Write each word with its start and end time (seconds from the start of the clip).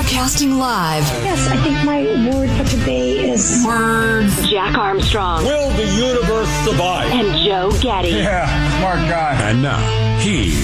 broadcasting 0.00 0.56
live. 0.56 1.02
Yes, 1.22 1.46
I 1.46 1.56
think 1.62 1.84
my 1.84 2.00
word 2.34 2.48
for 2.56 2.64
today 2.70 3.30
is 3.30 3.62
Words. 3.66 4.48
Jack 4.48 4.78
Armstrong 4.78 5.44
Will 5.44 5.70
the 5.72 5.84
universe 5.94 6.48
survive? 6.64 7.12
and 7.12 7.36
Joe 7.44 7.70
Getty. 7.82 8.08
Yeah, 8.08 8.78
smart 8.78 9.00
guy. 9.10 9.34
And 9.50 9.60
now, 9.62 9.76
here's 10.20 10.56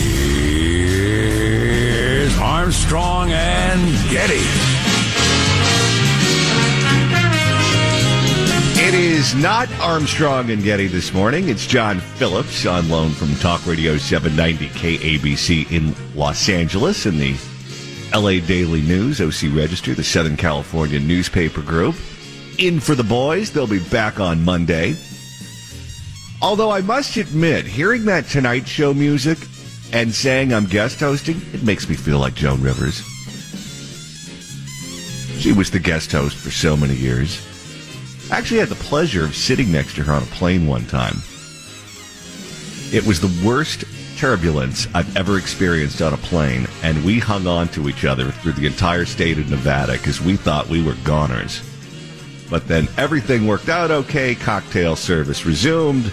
Armstrong 2.39 3.31
and 3.33 4.11
Getty. 4.11 4.41
It 8.89 8.95
is 8.95 9.35
not 9.35 9.69
Armstrong 9.81 10.51
and 10.51 10.63
Getty 10.63 10.87
this 10.87 11.13
morning. 11.13 11.51
It's 11.51 11.67
John 11.67 12.01
Phillips 12.01 12.65
on 12.65 12.89
loan 12.89 13.11
from 13.11 13.35
Talk 13.37 13.67
Radio 13.67 13.99
790 13.99 14.69
KABC 14.79 15.71
in 15.71 15.95
Los 16.19 16.49
Angeles 16.49 17.05
in 17.05 17.19
the 17.19 17.37
LA 18.17 18.41
Daily 18.41 18.81
News, 18.81 19.21
OC 19.21 19.55
Register, 19.55 19.93
the 19.93 20.03
Southern 20.03 20.39
California 20.39 20.99
newspaper 20.99 21.61
group. 21.61 21.95
In 22.59 22.81
for 22.81 22.95
the 22.95 23.05
boys. 23.05 23.53
They'll 23.53 23.67
be 23.67 23.79
back 23.91 24.19
on 24.19 24.43
Monday. 24.43 24.95
Although 26.41 26.71
I 26.71 26.81
must 26.81 27.19
admit, 27.19 27.67
hearing 27.67 28.07
that 28.07 28.25
Tonight 28.25 28.67
Show 28.67 28.95
music 28.95 29.37
and 29.93 30.15
saying 30.15 30.55
I'm 30.55 30.65
guest 30.65 30.99
hosting, 31.01 31.43
it 31.53 31.63
makes 31.63 31.91
me 31.91 31.95
feel 31.95 32.19
like 32.19 32.35
Joan 32.35 32.63
Rivers. 32.63 33.03
She 35.39 35.53
was 35.53 35.71
the 35.71 35.79
guest 35.79 36.11
host 36.11 36.39
for 36.39 36.51
so 36.51 36.75
many 36.75 36.95
years. 36.95 37.43
I 38.33 38.39
actually 38.39 38.61
had 38.61 38.71
the 38.71 38.77
pleasure 38.77 39.27
of 39.27 39.37
sitting 39.37 39.71
next 39.71 39.95
to 39.97 40.03
her 40.05 40.15
on 40.15 40.23
a 40.23 40.27
plane 40.27 40.67
one 40.67 40.87
time. 40.87 41.17
It 42.95 43.07
was 43.07 43.21
the 43.21 43.47
worst 43.47 43.85
turbulence 44.17 44.89
I've 44.95 45.17
ever 45.17 45.39
experienced 45.39 46.01
on 46.01 46.15
a 46.15 46.19
plane, 46.19 46.67
and 46.83 47.05
we 47.05 47.19
hung 47.19 47.47
on 47.47 47.69
to 47.69 47.89
each 47.89 48.05
other 48.05 48.31
through 48.31 48.53
the 48.53 48.67
entire 48.67 49.05
state 49.05 49.39
of 49.39 49.51
Nevada 49.51 49.93
because 49.93 50.21
we 50.21 50.37
thought 50.37 50.69
we 50.69 50.83
were 50.83 50.97
goners. 51.05 51.63
But 52.49 52.67
then 52.69 52.89
everything 52.97 53.47
worked 53.47 53.69
out 53.69 53.91
okay, 53.91 54.35
cocktail 54.35 54.97
service 54.97 55.45
resumed, 55.45 56.11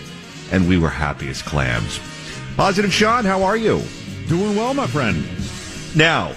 and 0.52 0.68
we 0.68 0.78
were 0.78 0.90
happy 0.90 1.30
as 1.30 1.42
clams. 1.42 2.00
Positive 2.58 2.94
Sean, 2.94 3.25
how 3.25 3.44
are 3.44 3.58
you? 3.58 3.81
Doing 4.28 4.56
well, 4.56 4.74
my 4.74 4.88
friend. 4.88 5.25
Now, 5.96 6.34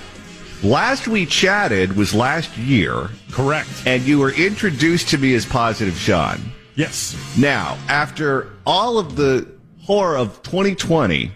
last 0.63 1.09
we 1.09 1.27
chatted 1.27 1.97
was 1.97 2.15
last 2.15 2.57
year, 2.57 3.11
Correct. 3.31 3.69
and 3.87 4.03
you 4.03 4.19
were 4.19 4.33
introduced 4.33 5.09
to 5.09 5.19
me 5.19 5.35
as 5.35 5.45
Positive 5.45 5.97
Sean. 5.97 6.41
Yes. 6.75 7.17
Now, 7.39 7.79
after 7.89 8.53
all 8.67 8.99
of 8.99 9.17
the 9.17 9.49
horror 9.83 10.17
of 10.17 10.43
2020 10.43 11.31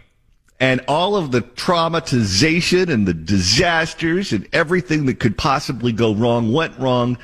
and 0.60 0.82
all 0.86 1.16
of 1.16 1.32
the 1.32 1.40
traumatization 1.40 2.88
and 2.92 3.06
the 3.08 3.14
disasters 3.14 4.32
and 4.32 4.46
everything 4.52 5.06
that 5.06 5.18
could 5.20 5.36
possibly 5.38 5.92
go 5.92 6.14
wrong 6.14 6.52
went 6.52 6.78
wrong, 6.78 7.18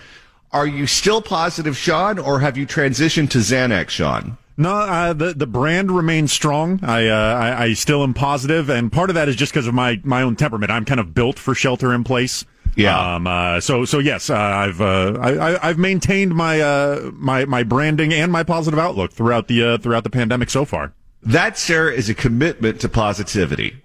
are 0.53 0.67
you 0.67 0.87
still 0.87 1.21
positive, 1.21 1.77
Sean, 1.77 2.19
or 2.19 2.41
have 2.41 2.57
you 2.57 2.67
transitioned 2.67 3.31
to 3.31 3.39
Xanax, 3.39 3.91
Sean? 3.91 4.39
No, 4.59 4.71
uh, 4.71 5.13
the 5.13 5.35
the 5.35 5.47
brand 5.47 5.91
remains 5.91 6.33
strong. 6.33 6.81
I, 6.83 7.09
uh, 7.09 7.15
I 7.35 7.63
I 7.65 7.73
still 7.75 8.03
am 8.03 8.15
positive, 8.15 8.71
and 8.71 8.91
part 8.91 9.11
of 9.11 9.15
that 9.15 9.29
is 9.29 9.37
just 9.37 9.53
because 9.53 9.67
of 9.67 9.75
my 9.75 10.01
my 10.03 10.23
own 10.23 10.35
temperament. 10.35 10.73
I'm 10.73 10.87
kind 10.87 10.99
of 10.99 11.13
built 11.13 11.39
for 11.39 11.55
shelter 11.55 11.93
in 11.93 12.05
place. 12.05 12.47
Yeah. 12.75 13.17
Um. 13.17 13.27
Uh, 13.27 13.61
so 13.61 13.85
so 13.85 13.99
yes, 13.99 14.31
uh, 14.31 14.35
I've 14.35 14.81
uh, 14.81 15.19
I, 15.21 15.53
I- 15.53 15.69
I've 15.69 15.79
maintained 15.79 16.35
my 16.35 16.61
uh 16.63 17.11
my 17.13 17.45
my 17.45 17.65
branding 17.65 18.15
and 18.15 18.33
my 18.33 18.45
positive 18.45 18.79
outlook 18.79 19.13
throughout 19.13 19.49
the 19.49 19.63
uh, 19.63 19.79
throughout 19.79 20.05
the 20.05 20.11
pandemic 20.11 20.49
so 20.49 20.65
far. 20.65 20.95
That, 21.27 21.59
sir, 21.59 21.91
is 21.91 22.09
a 22.09 22.15
commitment 22.15 22.81
to 22.81 22.89
positivity. 22.89 23.83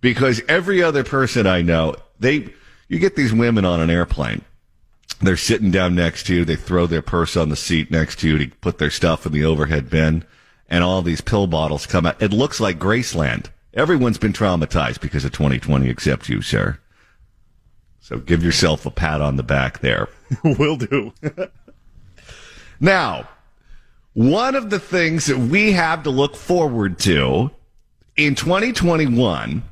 Because 0.00 0.40
every 0.48 0.82
other 0.82 1.02
person 1.02 1.46
I 1.46 1.60
know, 1.60 1.96
they, 2.20 2.54
you 2.88 2.98
get 3.00 3.16
these 3.16 3.32
women 3.32 3.64
on 3.64 3.80
an 3.80 3.90
airplane. 3.90 4.42
They're 5.20 5.36
sitting 5.36 5.72
down 5.72 5.96
next 5.96 6.26
to 6.26 6.34
you. 6.34 6.44
They 6.44 6.54
throw 6.54 6.86
their 6.86 7.02
purse 7.02 7.36
on 7.36 7.48
the 7.48 7.56
seat 7.56 7.90
next 7.90 8.20
to 8.20 8.28
you 8.28 8.38
to 8.38 8.46
put 8.56 8.78
their 8.78 8.90
stuff 8.90 9.26
in 9.26 9.32
the 9.32 9.44
overhead 9.44 9.90
bin 9.90 10.24
and 10.68 10.84
all 10.84 11.02
these 11.02 11.20
pill 11.20 11.48
bottles 11.48 11.86
come 11.86 12.06
out. 12.06 12.22
It 12.22 12.32
looks 12.32 12.60
like 12.60 12.78
Graceland. 12.78 13.46
Everyone's 13.74 14.18
been 14.18 14.32
traumatized 14.32 15.00
because 15.00 15.24
of 15.24 15.32
2020 15.32 15.88
except 15.88 16.28
you, 16.28 16.42
sir. 16.42 16.78
So 18.00 18.18
give 18.18 18.44
yourself 18.44 18.86
a 18.86 18.90
pat 18.90 19.20
on 19.20 19.36
the 19.36 19.42
back 19.42 19.80
there. 19.80 20.08
Will 20.44 20.76
do. 20.76 21.12
Now, 22.80 23.28
one 24.18 24.56
of 24.56 24.68
the 24.68 24.80
things 24.80 25.26
that 25.26 25.38
we 25.38 25.70
have 25.70 26.02
to 26.02 26.10
look 26.10 26.34
forward 26.34 26.98
to 26.98 27.48
in 28.16 28.34
2021, 28.34 29.62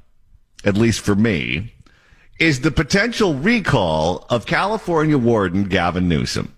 at 0.65 0.77
least 0.77 1.01
for 1.01 1.17
me, 1.17 1.75
is 2.39 2.61
the 2.61 2.71
potential 2.71 3.35
recall 3.35 4.25
of 4.31 4.47
California 4.47 5.19
warden 5.19 5.65
Gavin 5.65 6.09
Newsom. 6.09 6.55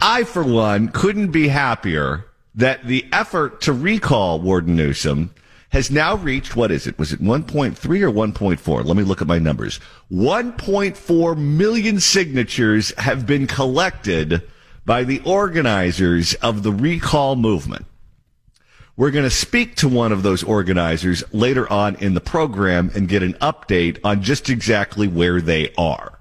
I, 0.00 0.24
for 0.24 0.42
one, 0.42 0.88
couldn't 0.88 1.30
be 1.30 1.46
happier 1.46 2.26
that 2.56 2.88
the 2.88 3.06
effort 3.12 3.60
to 3.60 3.72
recall 3.72 4.40
Warden 4.40 4.74
Newsom 4.74 5.32
has 5.68 5.92
now 5.92 6.16
reached, 6.16 6.56
what 6.56 6.72
is 6.72 6.88
it? 6.88 6.98
Was 6.98 7.12
it 7.12 7.22
1.3 7.22 7.76
or 7.78 8.10
1.4? 8.10 8.84
Let 8.84 8.96
me 8.96 9.04
look 9.04 9.22
at 9.22 9.28
my 9.28 9.38
numbers. 9.38 9.78
1.4 10.10 11.38
million 11.38 12.00
signatures 12.00 12.92
have 12.98 13.28
been 13.28 13.46
collected 13.46 14.42
by 14.90 15.04
the 15.04 15.22
organizers 15.24 16.34
of 16.42 16.64
the 16.64 16.72
recall 16.72 17.36
movement. 17.36 17.86
We're 18.96 19.12
going 19.12 19.22
to 19.22 19.30
speak 19.30 19.76
to 19.76 19.88
one 19.88 20.10
of 20.10 20.24
those 20.24 20.42
organizers 20.42 21.22
later 21.32 21.72
on 21.72 21.94
in 22.00 22.14
the 22.14 22.20
program 22.20 22.90
and 22.92 23.06
get 23.06 23.22
an 23.22 23.34
update 23.34 24.00
on 24.02 24.20
just 24.20 24.50
exactly 24.50 25.06
where 25.06 25.40
they 25.40 25.72
are. 25.78 26.18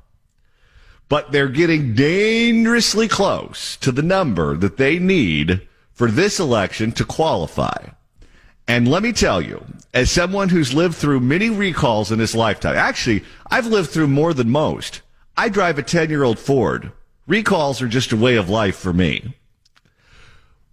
But 1.07 1.31
they're 1.31 1.47
getting 1.47 1.95
dangerously 1.95 3.07
close 3.07 3.75
to 3.77 3.91
the 3.91 4.03
number 4.03 4.55
that 4.55 4.77
they 4.77 4.99
need 4.99 5.67
for 5.91 6.11
this 6.11 6.39
election 6.39 6.91
to 6.91 7.03
qualify. 7.03 7.87
And 8.67 8.87
let 8.87 9.01
me 9.01 9.13
tell 9.13 9.41
you, 9.41 9.65
as 9.95 10.11
someone 10.11 10.49
who's 10.49 10.75
lived 10.75 10.93
through 10.93 11.21
many 11.21 11.49
recalls 11.49 12.11
in 12.11 12.19
his 12.19 12.35
lifetime, 12.35 12.75
actually, 12.75 13.23
I've 13.49 13.65
lived 13.65 13.89
through 13.89 14.09
more 14.09 14.35
than 14.35 14.51
most. 14.51 15.01
I 15.35 15.49
drive 15.49 15.79
a 15.79 15.81
10 15.81 16.11
year 16.11 16.23
old 16.23 16.37
Ford. 16.37 16.91
Recalls 17.29 17.79
are 17.83 17.87
just 17.87 18.11
a 18.11 18.17
way 18.17 18.37
of 18.37 18.49
life 18.49 18.75
for 18.75 18.91
me. 18.91 19.35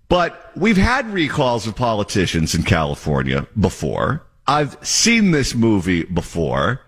But 0.08 0.53
we've 0.56 0.79
had 0.79 1.12
recalls 1.12 1.67
of 1.67 1.76
politicians 1.76 2.55
in 2.55 2.62
California 2.62 3.47
before. 3.61 4.23
I've 4.47 4.79
seen 4.81 5.32
this 5.32 5.55
movie 5.55 6.05
before. 6.05 6.81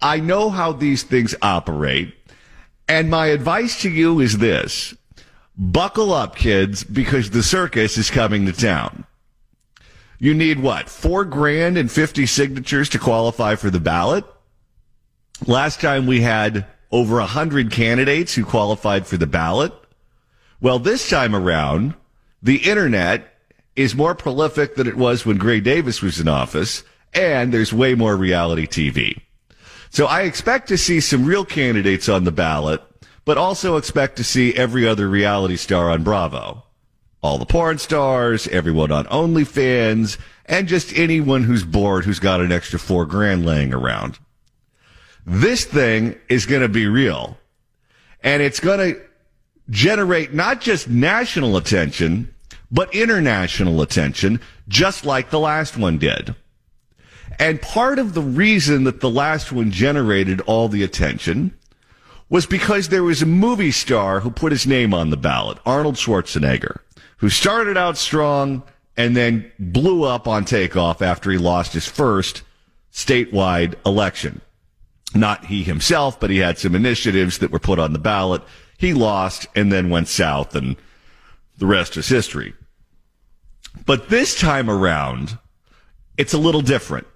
I 0.00 0.20
know 0.20 0.48
how 0.48 0.72
these 0.72 1.02
things 1.02 1.34
operate. 1.42 2.14
And 2.88 3.10
my 3.10 3.26
advice 3.26 3.82
to 3.82 3.90
you 3.90 4.20
is 4.20 4.38
this. 4.38 4.94
Buckle 5.54 6.14
up, 6.14 6.34
kids, 6.34 6.82
because 6.82 7.28
the 7.28 7.42
circus 7.42 7.98
is 7.98 8.10
coming 8.10 8.46
to 8.46 8.52
town. 8.54 9.04
You 10.18 10.32
need 10.32 10.60
what? 10.60 10.88
Four 10.88 11.26
grand 11.26 11.76
and 11.76 11.92
50 11.92 12.24
signatures 12.24 12.88
to 12.88 12.98
qualify 12.98 13.56
for 13.56 13.68
the 13.68 13.80
ballot? 13.80 14.24
Last 15.46 15.82
time 15.82 16.06
we 16.06 16.22
had 16.22 16.64
over 16.90 17.18
a 17.18 17.26
hundred 17.26 17.70
candidates 17.70 18.34
who 18.34 18.44
qualified 18.44 19.06
for 19.06 19.16
the 19.16 19.26
ballot. 19.26 19.72
Well, 20.60 20.78
this 20.78 21.08
time 21.08 21.34
around, 21.34 21.94
the 22.42 22.68
internet 22.68 23.34
is 23.76 23.94
more 23.94 24.14
prolific 24.14 24.74
than 24.74 24.86
it 24.86 24.96
was 24.96 25.24
when 25.24 25.38
Gray 25.38 25.60
Davis 25.60 26.02
was 26.02 26.20
in 26.20 26.28
office, 26.28 26.82
and 27.14 27.52
there's 27.52 27.72
way 27.72 27.94
more 27.94 28.16
reality 28.16 28.66
TV. 28.66 29.20
So 29.90 30.06
I 30.06 30.22
expect 30.22 30.68
to 30.68 30.78
see 30.78 31.00
some 31.00 31.24
real 31.24 31.44
candidates 31.44 32.08
on 32.08 32.24
the 32.24 32.32
ballot, 32.32 32.82
but 33.24 33.38
also 33.38 33.76
expect 33.76 34.16
to 34.16 34.24
see 34.24 34.54
every 34.54 34.86
other 34.86 35.08
reality 35.08 35.56
star 35.56 35.90
on 35.90 36.02
Bravo. 36.02 36.64
All 37.22 37.38
the 37.38 37.46
porn 37.46 37.78
stars, 37.78 38.48
everyone 38.48 38.90
on 38.90 39.04
OnlyFans, 39.06 40.18
and 40.46 40.68
just 40.68 40.96
anyone 40.96 41.44
who's 41.44 41.64
bored 41.64 42.04
who's 42.04 42.18
got 42.18 42.40
an 42.40 42.50
extra 42.50 42.78
four 42.78 43.04
grand 43.04 43.44
laying 43.44 43.74
around. 43.74 44.18
This 45.26 45.64
thing 45.64 46.18
is 46.28 46.46
going 46.46 46.62
to 46.62 46.68
be 46.68 46.86
real. 46.86 47.38
And 48.22 48.42
it's 48.42 48.60
going 48.60 48.94
to 48.94 49.00
generate 49.68 50.34
not 50.34 50.60
just 50.60 50.88
national 50.88 51.56
attention, 51.56 52.34
but 52.70 52.94
international 52.94 53.82
attention, 53.82 54.40
just 54.68 55.04
like 55.04 55.30
the 55.30 55.40
last 55.40 55.76
one 55.76 55.98
did. 55.98 56.34
And 57.38 57.62
part 57.62 57.98
of 57.98 58.14
the 58.14 58.22
reason 58.22 58.84
that 58.84 59.00
the 59.00 59.10
last 59.10 59.50
one 59.52 59.70
generated 59.70 60.40
all 60.42 60.68
the 60.68 60.82
attention 60.82 61.56
was 62.28 62.46
because 62.46 62.88
there 62.88 63.02
was 63.02 63.22
a 63.22 63.26
movie 63.26 63.70
star 63.72 64.20
who 64.20 64.30
put 64.30 64.52
his 64.52 64.66
name 64.66 64.94
on 64.94 65.10
the 65.10 65.16
ballot, 65.16 65.58
Arnold 65.64 65.96
Schwarzenegger, 65.96 66.78
who 67.16 67.28
started 67.28 67.76
out 67.76 67.96
strong 67.96 68.62
and 68.96 69.16
then 69.16 69.50
blew 69.58 70.04
up 70.04 70.28
on 70.28 70.44
takeoff 70.44 71.02
after 71.02 71.30
he 71.30 71.38
lost 71.38 71.72
his 71.72 71.86
first 71.86 72.42
statewide 72.92 73.74
election. 73.86 74.40
Not 75.14 75.46
he 75.46 75.62
himself, 75.62 76.20
but 76.20 76.30
he 76.30 76.38
had 76.38 76.58
some 76.58 76.74
initiatives 76.74 77.38
that 77.38 77.50
were 77.50 77.58
put 77.58 77.78
on 77.78 77.92
the 77.92 77.98
ballot. 77.98 78.42
He 78.78 78.94
lost 78.94 79.46
and 79.54 79.72
then 79.72 79.90
went 79.90 80.08
south, 80.08 80.54
and 80.54 80.76
the 81.58 81.66
rest 81.66 81.96
is 81.96 82.08
history. 82.08 82.54
But 83.86 84.08
this 84.08 84.38
time 84.38 84.70
around, 84.70 85.38
it's 86.16 86.32
a 86.32 86.38
little 86.38 86.62
different. 86.62 87.06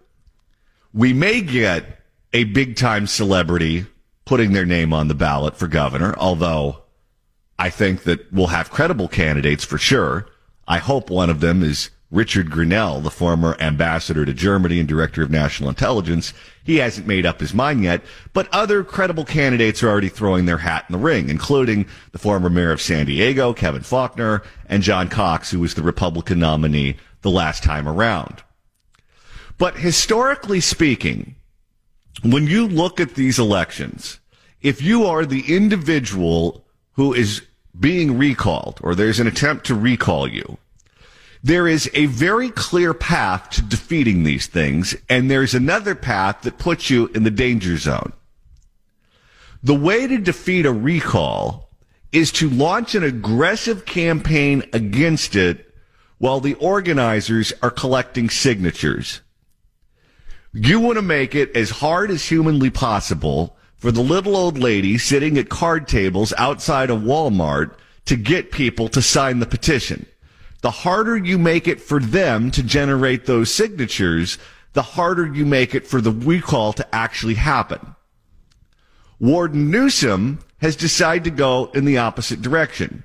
We 0.93 1.13
may 1.13 1.41
get 1.41 2.01
a 2.33 2.45
big 2.45 2.77
time 2.77 3.07
celebrity 3.07 3.87
putting 4.25 4.53
their 4.53 4.67
name 4.67 4.93
on 4.93 5.09
the 5.09 5.15
ballot 5.15 5.57
for 5.57 5.69
governor, 5.69 6.15
although 6.19 6.83
I 7.59 7.71
think 7.71 8.05
that 8.05 8.33
we'll 8.33 8.49
have 8.49 8.71
credible 8.71 9.09
candidates 9.09 9.65
for 9.65 9.79
sure. 9.79 10.27
I 10.67 10.79
hope 10.79 11.11
one 11.11 11.31
of 11.31 11.41
them 11.41 11.63
is 11.63 11.91
Richard 12.11 12.51
Grenell, 12.51 13.03
the 13.03 13.11
former 13.11 13.57
ambassador 13.59 14.25
to 14.25 14.33
Germany 14.33 14.79
and 14.79 14.89
director 14.89 15.23
of 15.23 15.31
national 15.31 15.69
intelligence. 15.69 16.33
He 16.63 16.77
hasn't 16.77 17.07
made 17.07 17.27
up 17.27 17.41
his 17.41 17.53
mind 17.53 17.83
yet, 17.83 18.03
but 18.33 18.49
other 18.53 18.85
credible 18.85 19.25
candidates 19.25 19.83
are 19.83 19.89
already 19.89 20.09
throwing 20.09 20.47
their 20.47 20.59
hat 20.59 20.85
in 20.89 20.93
the 20.93 20.99
ring, 20.99 21.29
including 21.29 21.87
the 22.13 22.19
former 22.19 22.49
mayor 22.49 22.71
of 22.71 22.81
San 22.81 23.07
Diego, 23.07 23.53
Kevin 23.53 23.83
Faulconer, 23.83 24.45
and 24.69 24.83
John 24.83 25.09
Cox, 25.09 25.51
who 25.51 25.61
was 25.61 25.75
the 25.75 25.83
Republican 25.83 26.39
nominee 26.39 26.97
the 27.23 27.31
last 27.31 27.63
time 27.63 27.89
around. 27.89 28.43
But 29.59 29.79
historically 29.79 30.61
speaking, 30.61 31.37
when 32.23 32.47
you 32.47 32.67
look 32.67 33.01
at 33.01 33.15
these 33.15 33.39
elections, 33.39 34.21
if 34.63 34.81
you 34.81 35.05
are 35.05 35.27
the 35.27 35.55
individual 35.55 36.65
who 36.93 37.13
is 37.13 37.43
being 37.79 38.17
recalled 38.17 38.79
or 38.83 38.95
there's 38.95 39.21
an 39.21 39.27
attempt 39.27 39.67
to 39.67 39.75
recall 39.75 40.29
you, 40.29 40.59
there 41.45 41.69
is 41.69 41.91
a 41.93 42.07
very 42.07 42.49
clear 42.49 42.95
path 42.95 43.51
to 43.51 43.61
defeating 43.61 44.25
these 44.25 44.47
things, 44.47 44.97
and 45.11 45.31
there's 45.31 45.53
another 45.53 45.95
path 45.95 46.41
that 46.41 46.57
puts 46.57 46.89
you 46.89 47.09
in 47.09 47.23
the 47.23 47.31
danger 47.31 47.77
zone. 47.77 48.15
The 49.63 49.75
way 49.75 50.07
to 50.07 50.17
defeat 50.17 50.65
a 50.65 50.73
recall 50.73 51.69
is 52.13 52.33
to 52.33 52.49
launch 52.49 52.95
an 52.95 53.05
aggressive 53.05 53.85
campaign 53.85 54.63
against 54.73 55.37
it 55.37 55.71
while 56.17 56.41
the 56.41 56.55
organizers 56.55 57.53
are 57.61 57.71
collecting 57.71 58.31
signatures. 58.31 59.21
You 60.55 60.81
want 60.81 60.97
to 60.97 61.03
make 61.03 61.35
it 61.35 61.55
as 61.55 61.69
hard 61.69 62.11
as 62.11 62.27
humanly 62.27 62.71
possible 62.71 63.55
for 63.77 63.93
the 63.93 64.01
little 64.01 64.35
old 64.35 64.57
lady 64.57 64.97
sitting 64.97 65.37
at 65.37 65.51
card 65.51 65.89
tables 65.89 66.33
outside 66.39 66.89
of 66.89 67.03
Walmart 67.03 67.75
to 68.07 68.17
get 68.17 68.51
people 68.51 68.89
to 68.89 69.03
sign 69.03 69.41
the 69.41 69.47
petition 69.47 70.07
the 70.65 70.71
harder 70.71 71.15
you 71.15 71.37
make 71.37 71.69
it 71.69 71.79
for 71.79 72.01
them 72.01 72.51
to 72.51 72.63
generate 72.63 73.27
those 73.27 73.53
signatures, 73.53 74.39
the 74.73 74.81
harder 74.81 75.27
you 75.27 75.45
make 75.45 75.75
it 75.75 75.87
for 75.87 76.01
the 76.01 76.11
recall 76.11 76.73
to 76.73 76.95
actually 76.95 77.35
happen. 77.35 77.95
Warden 79.21 79.71
Newsom 79.71 80.39
has 80.63 80.75
decided 80.75 81.25
to 81.25 81.31
go 81.31 81.67
in 81.75 81.85
the 81.85 81.99
opposite 81.99 82.41
direction. 82.41 83.05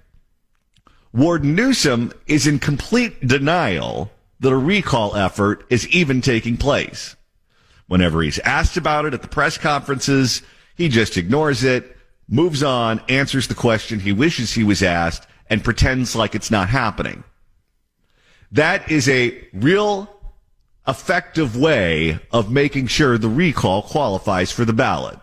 Warden 1.11 1.53
Newsom 1.53 2.13
is 2.27 2.47
in 2.47 2.59
complete 2.59 3.27
denial 3.27 4.09
that 4.39 4.53
a 4.53 4.57
recall 4.57 5.17
effort 5.17 5.65
is 5.69 5.85
even 5.89 6.21
taking 6.21 6.55
place. 6.55 7.17
Whenever 7.87 8.21
he's 8.21 8.39
asked 8.39 8.77
about 8.77 9.03
it 9.03 9.13
at 9.13 9.21
the 9.21 9.27
press 9.27 9.57
conferences, 9.57 10.43
he 10.77 10.87
just 10.87 11.17
ignores 11.17 11.65
it, 11.65 11.97
moves 12.29 12.63
on, 12.63 13.01
answers 13.09 13.49
the 13.49 13.53
question 13.53 13.99
he 13.99 14.13
wishes 14.13 14.53
he 14.53 14.63
was 14.63 14.81
asked, 14.81 15.27
and 15.49 15.61
pretends 15.61 16.15
like 16.15 16.35
it's 16.35 16.51
not 16.51 16.69
happening. 16.69 17.25
That 18.51 18.91
is 18.91 19.07
a 19.07 19.47
real 19.53 20.09
effective 20.87 21.55
way 21.55 22.19
of 22.31 22.51
making 22.51 22.87
sure 22.87 23.17
the 23.17 23.29
recall 23.29 23.83
qualifies 23.83 24.51
for 24.51 24.65
the 24.65 24.73
ballot. 24.73 25.19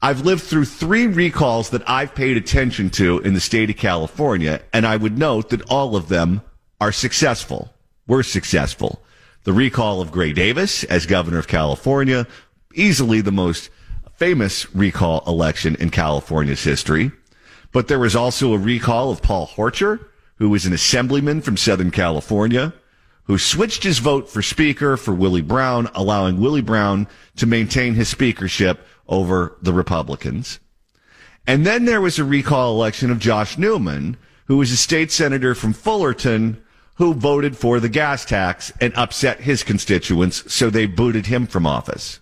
I've 0.00 0.22
lived 0.22 0.42
through 0.42 0.64
three 0.64 1.06
recalls 1.06 1.70
that 1.70 1.88
I've 1.88 2.14
paid 2.14 2.36
attention 2.36 2.90
to 2.90 3.20
in 3.20 3.34
the 3.34 3.40
state 3.40 3.70
of 3.70 3.76
California, 3.76 4.60
and 4.72 4.86
I 4.86 4.96
would 4.96 5.16
note 5.16 5.50
that 5.50 5.62
all 5.70 5.94
of 5.94 6.08
them 6.08 6.40
are 6.80 6.92
successful. 6.92 7.72
Were 8.08 8.24
successful. 8.24 9.00
The 9.44 9.52
recall 9.52 10.00
of 10.00 10.10
Gray 10.10 10.32
Davis 10.32 10.82
as 10.84 11.06
governor 11.06 11.38
of 11.38 11.46
California, 11.46 12.26
easily 12.74 13.20
the 13.20 13.30
most 13.30 13.70
famous 14.16 14.72
recall 14.74 15.22
election 15.26 15.76
in 15.76 15.90
California's 15.90 16.64
history. 16.64 17.12
But 17.70 17.88
there 17.88 17.98
was 17.98 18.16
also 18.16 18.52
a 18.52 18.58
recall 18.58 19.10
of 19.10 19.22
Paul 19.22 19.46
Horcher, 19.46 20.04
who 20.42 20.50
was 20.50 20.66
an 20.66 20.72
assemblyman 20.72 21.40
from 21.40 21.56
Southern 21.56 21.92
California, 21.92 22.74
who 23.26 23.38
switched 23.38 23.84
his 23.84 24.00
vote 24.00 24.28
for 24.28 24.42
speaker 24.42 24.96
for 24.96 25.14
Willie 25.14 25.40
Brown, 25.40 25.88
allowing 25.94 26.40
Willie 26.40 26.60
Brown 26.60 27.06
to 27.36 27.46
maintain 27.46 27.94
his 27.94 28.08
speakership 28.08 28.84
over 29.06 29.56
the 29.62 29.72
Republicans. 29.72 30.58
And 31.46 31.64
then 31.64 31.84
there 31.84 32.00
was 32.00 32.18
a 32.18 32.24
recall 32.24 32.74
election 32.74 33.12
of 33.12 33.20
Josh 33.20 33.56
Newman, 33.56 34.16
who 34.46 34.56
was 34.56 34.72
a 34.72 34.76
state 34.76 35.12
senator 35.12 35.54
from 35.54 35.72
Fullerton, 35.72 36.60
who 36.96 37.14
voted 37.14 37.56
for 37.56 37.78
the 37.78 37.88
gas 37.88 38.24
tax 38.24 38.72
and 38.80 38.92
upset 38.96 39.42
his 39.42 39.62
constituents, 39.62 40.52
so 40.52 40.70
they 40.70 40.86
booted 40.86 41.26
him 41.26 41.46
from 41.46 41.68
office. 41.68 42.18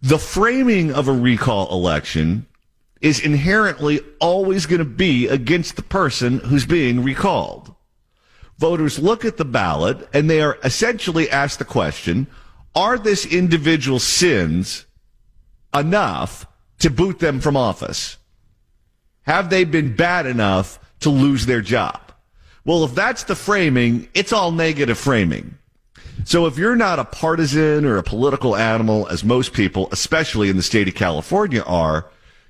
The 0.00 0.18
framing 0.18 0.90
of 0.90 1.06
a 1.06 1.12
recall 1.12 1.70
election 1.70 2.46
is 3.02 3.20
inherently 3.20 4.00
always 4.20 4.64
going 4.64 4.78
to 4.78 4.84
be 4.84 5.26
against 5.26 5.76
the 5.76 5.82
person 5.82 6.38
who's 6.38 6.64
being 6.64 7.02
recalled. 7.02 7.74
Voters 8.58 8.98
look 8.98 9.24
at 9.24 9.36
the 9.36 9.44
ballot 9.44 10.08
and 10.14 10.30
they 10.30 10.40
are 10.40 10.56
essentially 10.62 11.28
asked 11.28 11.58
the 11.58 11.64
question, 11.64 12.28
are 12.76 12.96
this 12.96 13.26
individual 13.26 13.98
sins 13.98 14.86
enough 15.74 16.46
to 16.78 16.88
boot 16.88 17.18
them 17.18 17.40
from 17.40 17.56
office? 17.56 18.18
Have 19.22 19.50
they 19.50 19.64
been 19.64 19.96
bad 19.96 20.26
enough 20.26 20.78
to 21.00 21.10
lose 21.10 21.46
their 21.46 21.60
job? 21.60 22.12
Well, 22.64 22.84
if 22.84 22.94
that's 22.94 23.24
the 23.24 23.34
framing, 23.34 24.08
it's 24.14 24.32
all 24.32 24.52
negative 24.52 24.96
framing. 24.96 25.58
So 26.24 26.46
if 26.46 26.56
you're 26.56 26.76
not 26.76 27.00
a 27.00 27.04
partisan 27.04 27.84
or 27.84 27.96
a 27.96 28.02
political 28.04 28.54
animal, 28.54 29.08
as 29.08 29.24
most 29.24 29.52
people, 29.52 29.88
especially 29.90 30.48
in 30.48 30.56
the 30.56 30.62
state 30.62 30.86
of 30.86 30.94
California 30.94 31.62
are, 31.62 32.06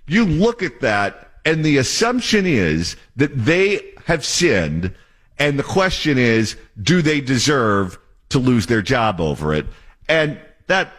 you 0.07 0.25
look 0.25 0.63
at 0.63 0.81
that 0.81 1.31
and 1.45 1.65
the 1.65 1.79
assumption 1.79 2.47
is 2.47 2.97
that 3.17 3.37
they 3.37 3.93
have 4.07 4.25
sinned. 4.25 4.95
And 5.39 5.59
the 5.59 5.65
question 5.65 6.19
is, 6.19 6.57
do 6.81 7.03
they 7.03 7.21
deserve 7.21 7.99
to 8.29 8.39
lose 8.39 8.67
their 8.67 8.83
job 8.83 9.21
over 9.21 9.53
it? 9.53 9.67
And 10.09 10.39
that 10.67 10.93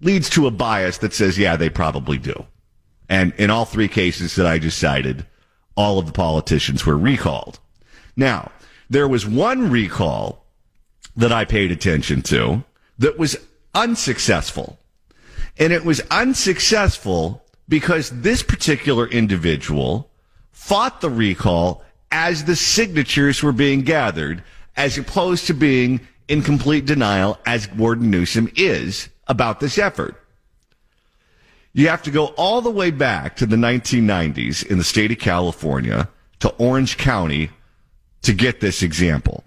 leads 0.00 0.28
to 0.30 0.46
a 0.46 0.50
bias 0.50 0.98
that 0.98 1.14
says, 1.14 1.38
yeah, 1.38 1.56
they 1.56 1.70
probably 1.70 2.18
do. 2.18 2.46
And 3.08 3.32
in 3.36 3.50
all 3.50 3.64
three 3.64 3.88
cases 3.88 4.34
that 4.36 4.46
I 4.46 4.58
just 4.58 4.78
cited, 4.78 5.26
all 5.76 5.98
of 5.98 6.06
the 6.06 6.12
politicians 6.12 6.84
were 6.84 6.98
recalled. 6.98 7.60
Now, 8.16 8.50
there 8.90 9.08
was 9.08 9.26
one 9.26 9.70
recall 9.70 10.44
that 11.16 11.32
I 11.32 11.44
paid 11.44 11.70
attention 11.70 12.22
to 12.22 12.64
that 12.98 13.18
was 13.18 13.36
unsuccessful. 13.74 14.78
And 15.58 15.72
it 15.72 15.84
was 15.84 16.00
unsuccessful 16.10 17.43
because 17.68 18.10
this 18.10 18.42
particular 18.42 19.06
individual 19.06 20.10
fought 20.52 21.00
the 21.00 21.10
recall 21.10 21.82
as 22.10 22.44
the 22.44 22.56
signatures 22.56 23.42
were 23.42 23.52
being 23.52 23.82
gathered, 23.82 24.42
as 24.76 24.98
opposed 24.98 25.46
to 25.46 25.54
being 25.54 26.00
in 26.28 26.42
complete 26.42 26.86
denial, 26.86 27.38
as 27.44 27.66
Gordon 27.66 28.10
Newsom 28.10 28.50
is 28.56 29.08
about 29.26 29.60
this 29.60 29.78
effort. 29.78 30.20
You 31.72 31.88
have 31.88 32.02
to 32.04 32.10
go 32.10 32.26
all 32.36 32.60
the 32.60 32.70
way 32.70 32.90
back 32.90 33.36
to 33.36 33.46
the 33.46 33.56
1990s 33.56 34.64
in 34.64 34.78
the 34.78 34.84
state 34.84 35.10
of 35.10 35.18
California 35.18 36.08
to 36.38 36.50
Orange 36.50 36.96
County 36.96 37.50
to 38.22 38.32
get 38.32 38.60
this 38.60 38.82
example. 38.82 39.44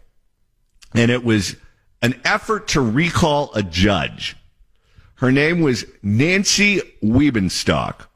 And 0.94 1.10
it 1.10 1.24
was 1.24 1.56
an 2.02 2.20
effort 2.26 2.68
to 2.70 2.82
recall 2.82 3.52
a 3.54 3.64
judge. 3.64 4.36
Her 5.18 5.32
name 5.32 5.62
was 5.62 5.86
Nancy 6.04 6.82
Wieben 7.04 7.50
Stock. 7.50 8.10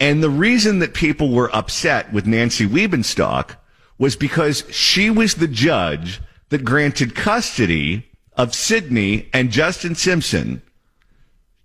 And 0.00 0.22
the 0.22 0.30
reason 0.30 0.80
that 0.80 0.92
people 0.92 1.30
were 1.30 1.54
upset 1.54 2.12
with 2.12 2.26
Nancy 2.26 2.66
Wieben 2.66 3.04
Stock 3.04 3.64
was 3.96 4.16
because 4.16 4.64
she 4.70 5.08
was 5.08 5.34
the 5.34 5.48
judge 5.48 6.20
that 6.48 6.64
granted 6.64 7.14
custody 7.14 8.10
of 8.36 8.54
Sydney 8.54 9.28
and 9.32 9.52
Justin 9.52 9.94
Simpson 9.94 10.62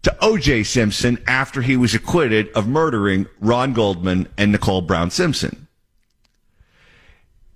to 0.04 0.16
O.J. 0.22 0.64
Simpson 0.64 1.22
after 1.26 1.64
he 1.64 1.76
was 1.76 1.96
acquitted 1.96 2.50
of 2.54 2.68
murdering 2.68 3.26
Ron 3.40 3.74
Goldman 3.74 4.28
and 4.38 4.52
Nicole 4.52 4.82
Brown 4.82 5.10
Simpson. 5.10 5.68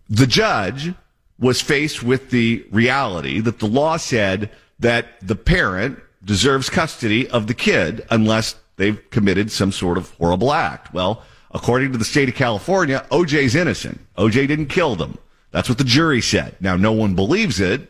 The 0.09 0.27
judge 0.27 0.93
was 1.39 1.61
faced 1.61 2.03
with 2.03 2.31
the 2.31 2.65
reality 2.71 3.39
that 3.39 3.59
the 3.59 3.67
law 3.67 3.97
said 3.97 4.49
that 4.79 5.19
the 5.21 5.35
parent 5.35 5.99
deserves 6.25 6.69
custody 6.69 7.29
of 7.29 7.47
the 7.47 7.53
kid 7.53 8.05
unless 8.09 8.55
they've 8.77 9.09
committed 9.09 9.51
some 9.51 9.71
sort 9.71 9.97
of 9.97 10.11
horrible 10.11 10.53
act. 10.53 10.93
Well, 10.93 11.23
according 11.51 11.91
to 11.91 11.97
the 11.97 12.05
state 12.05 12.29
of 12.29 12.35
California, 12.35 13.05
OJ's 13.11 13.55
innocent. 13.55 13.99
OJ 14.17 14.47
didn't 14.47 14.67
kill 14.67 14.95
them. 14.95 15.17
That's 15.51 15.69
what 15.69 15.77
the 15.77 15.83
jury 15.83 16.21
said. 16.21 16.55
Now, 16.59 16.75
no 16.75 16.91
one 16.91 17.13
believes 17.13 17.59
it. 17.59 17.89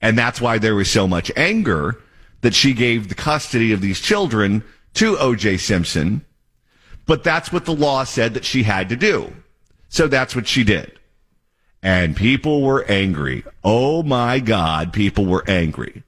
And 0.00 0.18
that's 0.18 0.40
why 0.40 0.58
there 0.58 0.74
was 0.74 0.90
so 0.90 1.06
much 1.06 1.30
anger 1.36 2.00
that 2.40 2.54
she 2.54 2.74
gave 2.74 3.08
the 3.08 3.14
custody 3.14 3.72
of 3.72 3.80
these 3.80 4.00
children 4.00 4.64
to 4.94 5.14
OJ 5.14 5.60
Simpson. 5.60 6.24
But 7.06 7.22
that's 7.22 7.52
what 7.52 7.64
the 7.64 7.74
law 7.74 8.04
said 8.04 8.34
that 8.34 8.44
she 8.44 8.64
had 8.64 8.88
to 8.88 8.96
do. 8.96 9.32
So 9.88 10.08
that's 10.08 10.34
what 10.34 10.48
she 10.48 10.64
did. 10.64 10.98
And 11.82 12.16
people 12.16 12.62
were 12.62 12.84
angry. 12.84 13.44
Oh 13.62 14.02
my 14.02 14.40
God, 14.40 14.92
people 14.92 15.26
were 15.26 15.44
angry. 15.48 16.02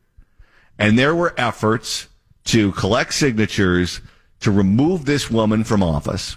And 0.78 0.99
there 0.99 1.14
were 1.14 1.35
efforts 1.38 2.09
to 2.47 2.73
collect 2.73 3.14
signatures 3.14 4.00
to 4.40 4.50
remove 4.50 5.04
this 5.04 5.31
woman 5.31 5.64
from 5.64 5.83
office. 5.83 6.37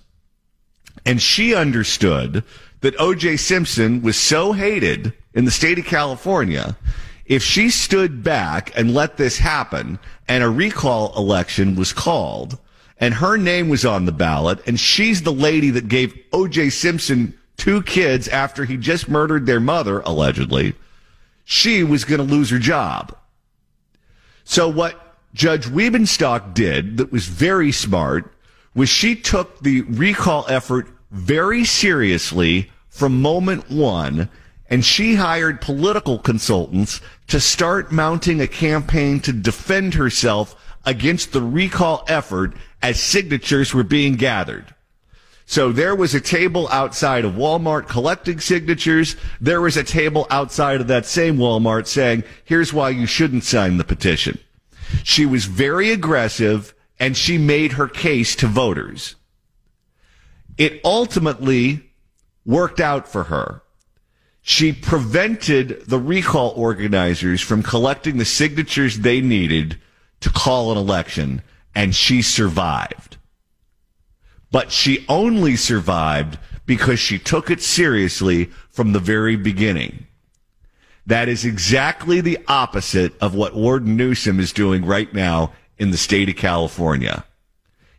And 1.06 1.22
she 1.22 1.56
understood 1.56 2.44
that 2.82 3.00
O.J. 3.00 3.38
Simpson 3.38 4.02
was 4.02 4.18
so 4.18 4.54
hated 4.54 5.14
in 5.34 5.46
the 5.46 5.52
state 5.52 5.80
of 5.80 5.86
California. 5.86 6.78
If 7.26 7.44
she 7.44 7.70
stood 7.70 8.24
back 8.24 8.72
and 8.78 8.94
let 8.94 9.18
this 9.18 9.38
happen 9.38 10.00
and 10.28 10.44
a 10.44 10.50
recall 10.50 11.16
election 11.18 11.76
was 11.76 11.92
called 11.92 12.58
and 13.00 13.14
her 13.16 13.38
name 13.38 13.70
was 13.70 13.86
on 13.86 14.06
the 14.06 14.12
ballot 14.12 14.66
and 14.66 14.80
she's 14.80 15.22
the 15.22 15.34
lady 15.34 15.70
that 15.72 15.88
gave 15.90 16.18
O.J. 16.32 16.70
Simpson 16.70 17.38
two 17.58 17.82
kids 17.82 18.28
after 18.28 18.64
he 18.66 18.78
just 18.78 19.10
murdered 19.10 19.46
their 19.46 19.60
mother, 19.60 20.00
allegedly, 20.02 20.74
she 21.44 21.84
was 21.84 22.06
going 22.06 22.26
to 22.26 22.36
lose 22.36 22.50
her 22.50 22.60
job. 22.60 23.16
So 24.50 24.70
what 24.70 25.18
Judge 25.34 25.66
Wieben 25.66 26.08
Stock 26.08 26.54
did 26.54 26.98
that 26.98 27.12
was 27.12 27.28
very 27.28 27.74
smart 27.74 28.34
was 28.74 28.88
she 28.88 29.14
took 29.14 29.60
the 29.60 29.82
recall 29.82 30.46
effort 30.48 30.88
very 31.12 31.66
seriously 31.66 32.72
from 32.88 33.22
moment 33.22 33.70
one 33.70 34.30
and 34.70 34.86
she 34.86 35.16
hired 35.16 35.60
political 35.60 36.18
consultants 36.18 37.02
to 37.28 37.42
start 37.42 37.92
mounting 37.92 38.40
a 38.40 38.48
campaign 38.48 39.20
to 39.20 39.34
defend 39.34 39.96
herself 39.96 40.56
against 40.86 41.34
the 41.34 41.42
recall 41.42 42.06
effort 42.08 42.54
as 42.82 43.04
signatures 43.04 43.74
were 43.74 43.84
being 43.84 44.16
gathered. 44.16 44.74
So 45.50 45.72
there 45.72 45.96
was 45.96 46.14
a 46.14 46.20
table 46.20 46.68
outside 46.68 47.24
of 47.24 47.36
Walmart 47.36 47.88
collecting 47.88 48.42
signatures. 48.42 49.16
There 49.40 49.62
was 49.62 49.78
a 49.78 49.84
table 49.84 50.28
outside 50.30 50.82
of 50.82 50.88
that 50.88 51.06
same 51.06 51.38
Walmart 51.38 51.88
saying, 51.88 52.26
here's 52.44 52.74
why 52.74 52.90
you 52.90 53.06
shouldn't 53.06 53.46
sign 53.46 53.78
the 53.78 53.86
petition. 53.86 54.40
She 55.06 55.26
was 55.26 55.46
very 55.46 55.92
aggressive 55.92 56.76
and 57.00 57.16
she 57.16 57.38
made 57.38 57.72
her 57.72 57.88
case 57.88 58.36
to 58.36 58.48
voters. 58.48 59.16
It 60.58 60.82
ultimately 60.84 61.92
worked 62.46 62.82
out 62.82 63.08
for 63.08 63.24
her. 63.24 63.62
She 64.42 64.74
prevented 64.74 65.86
the 65.88 66.00
recall 66.00 66.50
organizers 66.58 67.40
from 67.40 67.64
collecting 67.64 68.18
the 68.18 68.26
signatures 68.26 69.00
they 69.00 69.22
needed 69.22 69.80
to 70.20 70.30
call 70.30 70.74
an 70.74 70.78
election 70.78 71.42
and 71.74 71.96
she 71.96 72.22
survived 72.22 73.17
but 74.52 74.72
she 74.72 75.06
only 75.10 75.56
survived 75.56 76.38
because 76.66 77.00
she 77.00 77.18
took 77.18 77.50
it 77.50 77.62
seriously 77.62 78.46
from 78.70 78.94
the 78.94 79.00
very 79.00 79.36
beginning. 79.36 80.08
That 81.06 81.30
is 81.30 81.46
exactly 81.46 82.20
the 82.22 82.40
opposite 82.48 83.14
of 83.22 83.34
what 83.34 83.56
Warden 83.56 83.96
Newsom 83.96 84.40
is 84.40 84.52
doing 84.52 84.86
right 84.86 85.12
now 85.14 85.54
in 85.78 85.92
the 85.92 85.98
state 85.98 86.30
of 86.30 86.36
California. 86.36 87.26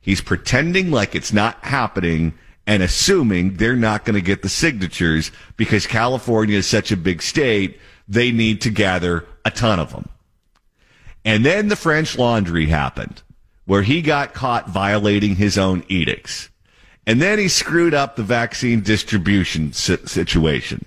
He's 0.00 0.20
pretending 0.20 0.90
like 0.90 1.14
it's 1.14 1.32
not 1.32 1.64
happening 1.64 2.34
and 2.66 2.82
assuming 2.82 3.56
they're 3.56 3.76
not 3.76 4.04
going 4.04 4.14
to 4.14 4.20
get 4.20 4.42
the 4.42 4.48
signatures 4.48 5.32
because 5.56 5.86
California 5.86 6.58
is 6.58 6.66
such 6.66 6.92
a 6.92 6.96
big 6.98 7.22
state, 7.22 7.78
they 8.06 8.30
need 8.30 8.60
to 8.60 8.70
gather 8.70 9.24
a 9.44 9.50
ton 9.50 9.78
of 9.78 9.90
them. 9.90 10.08
And 11.24 11.44
then 11.44 11.68
the 11.68 11.76
French 11.76 12.18
Laundry 12.18 12.66
happened 12.66 13.22
where 13.68 13.82
he 13.82 14.00
got 14.00 14.32
caught 14.32 14.66
violating 14.66 15.36
his 15.36 15.58
own 15.58 15.84
edicts. 15.88 16.48
And 17.06 17.20
then 17.20 17.38
he 17.38 17.48
screwed 17.48 17.92
up 17.92 18.16
the 18.16 18.22
vaccine 18.22 18.80
distribution 18.80 19.74
situation. 19.74 20.86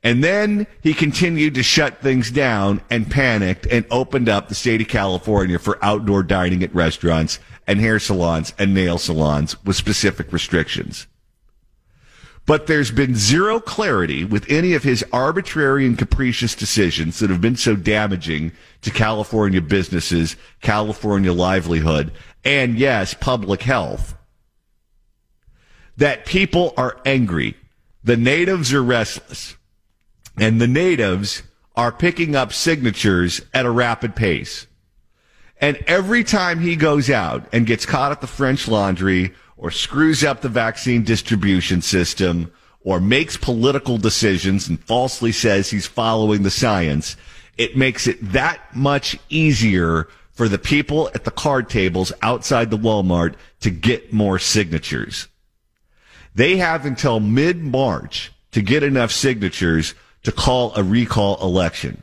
And 0.00 0.22
then 0.22 0.68
he 0.84 0.94
continued 0.94 1.54
to 1.54 1.64
shut 1.64 2.00
things 2.00 2.30
down 2.30 2.80
and 2.90 3.10
panicked 3.10 3.66
and 3.66 3.84
opened 3.90 4.28
up 4.28 4.48
the 4.48 4.54
state 4.54 4.82
of 4.82 4.86
California 4.86 5.58
for 5.58 5.84
outdoor 5.84 6.22
dining 6.22 6.62
at 6.62 6.72
restaurants 6.72 7.40
and 7.66 7.80
hair 7.80 7.98
salons 7.98 8.54
and 8.56 8.72
nail 8.72 8.96
salons 8.96 9.60
with 9.64 9.74
specific 9.74 10.32
restrictions. 10.32 11.08
But 12.46 12.68
there's 12.68 12.92
been 12.92 13.16
zero 13.16 13.58
clarity 13.58 14.24
with 14.24 14.48
any 14.48 14.74
of 14.74 14.84
his 14.84 15.04
arbitrary 15.12 15.86
and 15.86 15.98
capricious 15.98 16.54
decisions 16.54 17.18
that 17.18 17.30
have 17.30 17.40
been 17.40 17.56
so 17.56 17.74
damaging 17.74 18.52
to 18.84 18.90
California 18.90 19.60
businesses, 19.60 20.36
California 20.60 21.32
livelihood, 21.32 22.12
and 22.44 22.78
yes, 22.78 23.14
public 23.14 23.62
health. 23.62 24.16
That 25.96 26.26
people 26.26 26.74
are 26.76 27.00
angry. 27.04 27.56
The 28.02 28.16
natives 28.16 28.72
are 28.72 28.82
restless. 28.82 29.56
And 30.36 30.60
the 30.60 30.66
natives 30.66 31.42
are 31.76 31.92
picking 31.92 32.36
up 32.36 32.52
signatures 32.52 33.40
at 33.52 33.66
a 33.66 33.70
rapid 33.70 34.14
pace. 34.14 34.66
And 35.60 35.76
every 35.86 36.24
time 36.24 36.60
he 36.60 36.76
goes 36.76 37.08
out 37.08 37.46
and 37.52 37.66
gets 37.66 37.86
caught 37.86 38.12
at 38.12 38.20
the 38.20 38.26
French 38.26 38.68
laundry 38.68 39.32
or 39.56 39.70
screws 39.70 40.24
up 40.24 40.40
the 40.40 40.48
vaccine 40.48 41.04
distribution 41.04 41.80
system 41.80 42.52
or 42.80 43.00
makes 43.00 43.36
political 43.36 43.96
decisions 43.96 44.68
and 44.68 44.82
falsely 44.84 45.32
says 45.32 45.70
he's 45.70 45.86
following 45.86 46.42
the 46.42 46.50
science, 46.50 47.16
it 47.56 47.76
makes 47.76 48.06
it 48.06 48.32
that 48.32 48.74
much 48.74 49.18
easier 49.28 50.08
for 50.32 50.48
the 50.48 50.58
people 50.58 51.10
at 51.14 51.24
the 51.24 51.30
card 51.30 51.68
tables 51.68 52.12
outside 52.22 52.70
the 52.70 52.78
Walmart 52.78 53.34
to 53.60 53.70
get 53.70 54.12
more 54.12 54.38
signatures. 54.38 55.28
They 56.34 56.56
have 56.56 56.84
until 56.84 57.20
mid 57.20 57.62
March 57.62 58.32
to 58.50 58.60
get 58.60 58.82
enough 58.82 59.12
signatures 59.12 59.94
to 60.24 60.32
call 60.32 60.74
a 60.74 60.82
recall 60.82 61.40
election. 61.40 62.02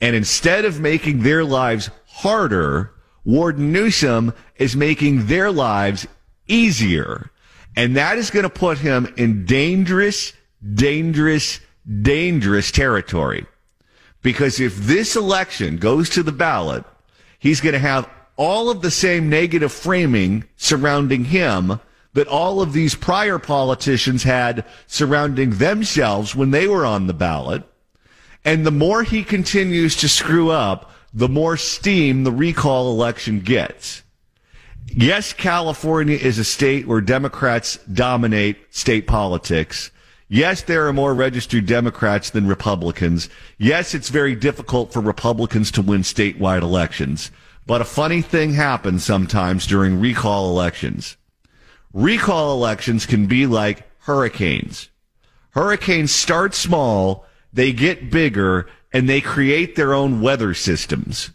And 0.00 0.16
instead 0.16 0.64
of 0.64 0.80
making 0.80 1.22
their 1.22 1.44
lives 1.44 1.90
harder, 2.06 2.92
Warden 3.24 3.72
Newsom 3.72 4.34
is 4.56 4.76
making 4.76 5.26
their 5.26 5.50
lives 5.50 6.06
easier. 6.48 7.30
And 7.76 7.96
that 7.96 8.18
is 8.18 8.30
going 8.30 8.44
to 8.44 8.50
put 8.50 8.78
him 8.78 9.12
in 9.16 9.44
dangerous, 9.44 10.32
dangerous, 10.74 11.60
dangerous 12.02 12.70
territory. 12.70 13.46
Because 14.26 14.58
if 14.58 14.76
this 14.76 15.14
election 15.14 15.76
goes 15.76 16.10
to 16.10 16.24
the 16.24 16.32
ballot, 16.32 16.82
he's 17.38 17.60
going 17.60 17.74
to 17.74 17.78
have 17.78 18.10
all 18.36 18.70
of 18.70 18.82
the 18.82 18.90
same 18.90 19.30
negative 19.30 19.70
framing 19.70 20.42
surrounding 20.56 21.26
him 21.26 21.78
that 22.14 22.26
all 22.26 22.60
of 22.60 22.72
these 22.72 22.96
prior 22.96 23.38
politicians 23.38 24.24
had 24.24 24.64
surrounding 24.88 25.50
themselves 25.50 26.34
when 26.34 26.50
they 26.50 26.66
were 26.66 26.84
on 26.84 27.06
the 27.06 27.14
ballot. 27.14 27.62
And 28.44 28.66
the 28.66 28.72
more 28.72 29.04
he 29.04 29.22
continues 29.22 29.94
to 29.98 30.08
screw 30.08 30.50
up, 30.50 30.90
the 31.14 31.28
more 31.28 31.56
steam 31.56 32.24
the 32.24 32.32
recall 32.32 32.90
election 32.90 33.38
gets. 33.38 34.02
Yes, 34.86 35.34
California 35.34 36.16
is 36.16 36.40
a 36.40 36.44
state 36.44 36.88
where 36.88 37.00
Democrats 37.00 37.78
dominate 37.92 38.56
state 38.74 39.06
politics. 39.06 39.92
Yes, 40.28 40.62
there 40.62 40.88
are 40.88 40.92
more 40.92 41.14
registered 41.14 41.66
Democrats 41.66 42.30
than 42.30 42.48
Republicans. 42.48 43.28
Yes, 43.58 43.94
it's 43.94 44.08
very 44.08 44.34
difficult 44.34 44.92
for 44.92 45.00
Republicans 45.00 45.70
to 45.72 45.82
win 45.82 46.00
statewide 46.00 46.62
elections. 46.62 47.30
But 47.64 47.80
a 47.80 47.84
funny 47.84 48.22
thing 48.22 48.54
happens 48.54 49.04
sometimes 49.04 49.66
during 49.66 50.00
recall 50.00 50.50
elections. 50.50 51.16
Recall 51.92 52.52
elections 52.52 53.06
can 53.06 53.26
be 53.26 53.46
like 53.46 53.84
hurricanes. 54.00 54.88
Hurricanes 55.50 56.12
start 56.12 56.54
small, 56.54 57.24
they 57.52 57.72
get 57.72 58.10
bigger, 58.10 58.68
and 58.92 59.08
they 59.08 59.20
create 59.20 59.76
their 59.76 59.94
own 59.94 60.20
weather 60.20 60.54
systems. 60.54 61.30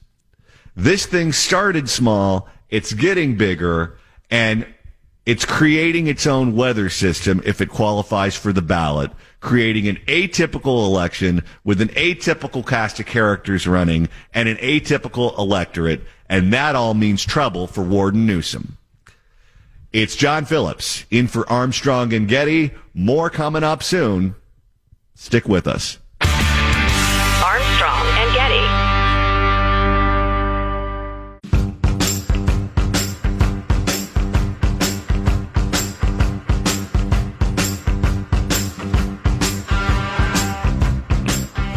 This 0.75 1.05
thing 1.05 1.31
started 1.31 1.89
small, 1.89 2.47
it's 2.69 2.93
getting 2.93 3.35
bigger, 3.35 3.97
and 4.29 4.65
it's 5.25 5.45
creating 5.45 6.07
its 6.07 6.25
own 6.25 6.55
weather 6.55 6.89
system 6.89 7.41
if 7.45 7.61
it 7.61 7.69
qualifies 7.69 8.35
for 8.35 8.51
the 8.51 8.61
ballot, 8.61 9.11
creating 9.39 9.87
an 9.87 9.97
atypical 10.07 10.85
election 10.85 11.43
with 11.63 11.79
an 11.79 11.89
atypical 11.89 12.65
cast 12.65 12.99
of 12.99 13.05
characters 13.05 13.67
running 13.67 14.09
and 14.33 14.49
an 14.49 14.57
atypical 14.57 15.37
electorate, 15.37 16.01
and 16.27 16.51
that 16.53 16.75
all 16.75 16.93
means 16.93 17.23
trouble 17.23 17.67
for 17.67 17.83
Warden 17.83 18.25
Newsom. 18.25 18.77
It's 19.93 20.15
John 20.15 20.45
Phillips 20.45 21.05
in 21.11 21.27
for 21.27 21.47
Armstrong 21.49 22.13
and 22.13 22.27
Getty. 22.27 22.71
More 22.93 23.29
coming 23.29 23.63
up 23.63 23.83
soon. 23.83 24.35
Stick 25.15 25.47
with 25.47 25.67
us. 25.67 25.97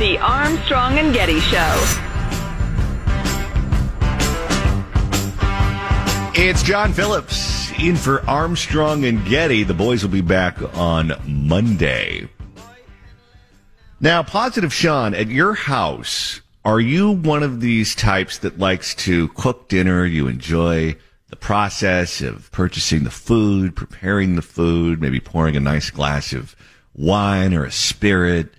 The 0.05 0.19
Armstrong 0.19 0.99
and 0.99 1.15
Getty 1.15 1.41
Show. 1.41 1.99
It's 6.35 6.63
John 6.63 6.93
Phillips 6.93 7.73
in 7.79 7.97
for 7.97 8.21
Armstrong 8.29 9.07
and 9.07 9.25
Getty. 9.25 9.63
The 9.63 9.73
boys 9.73 10.03
will 10.03 10.11
be 10.11 10.21
back 10.21 10.59
on 10.77 11.15
Monday. 11.27 12.29
Now, 13.99 14.23
Positive 14.23 14.75
Sean, 14.75 15.15
at 15.15 15.29
your 15.29 15.55
house, 15.55 16.43
are 16.67 16.81
you 16.81 17.11
one 17.11 17.43
of 17.43 17.63
these 17.63 17.95
types 17.95 18.37
that 18.41 18.59
likes 18.59 18.95
to 18.97 19.29
cook 19.29 19.71
dinner? 19.71 20.05
You 20.05 20.29
enjoy 20.29 20.97
the 21.29 21.37
process 21.37 22.21
of 22.21 22.53
purchasing 22.53 23.05
the 23.05 23.11
food, 23.11 23.75
preparing 23.75 24.37
the 24.37 24.43
food, 24.43 25.01
maybe 25.01 25.19
pouring 25.19 25.57
a 25.57 25.61
nice 25.61 25.89
glass 25.89 26.35
of 26.35 26.55
wine 26.95 27.55
or 27.55 27.65
a 27.65 27.73
spirit, 27.73 28.53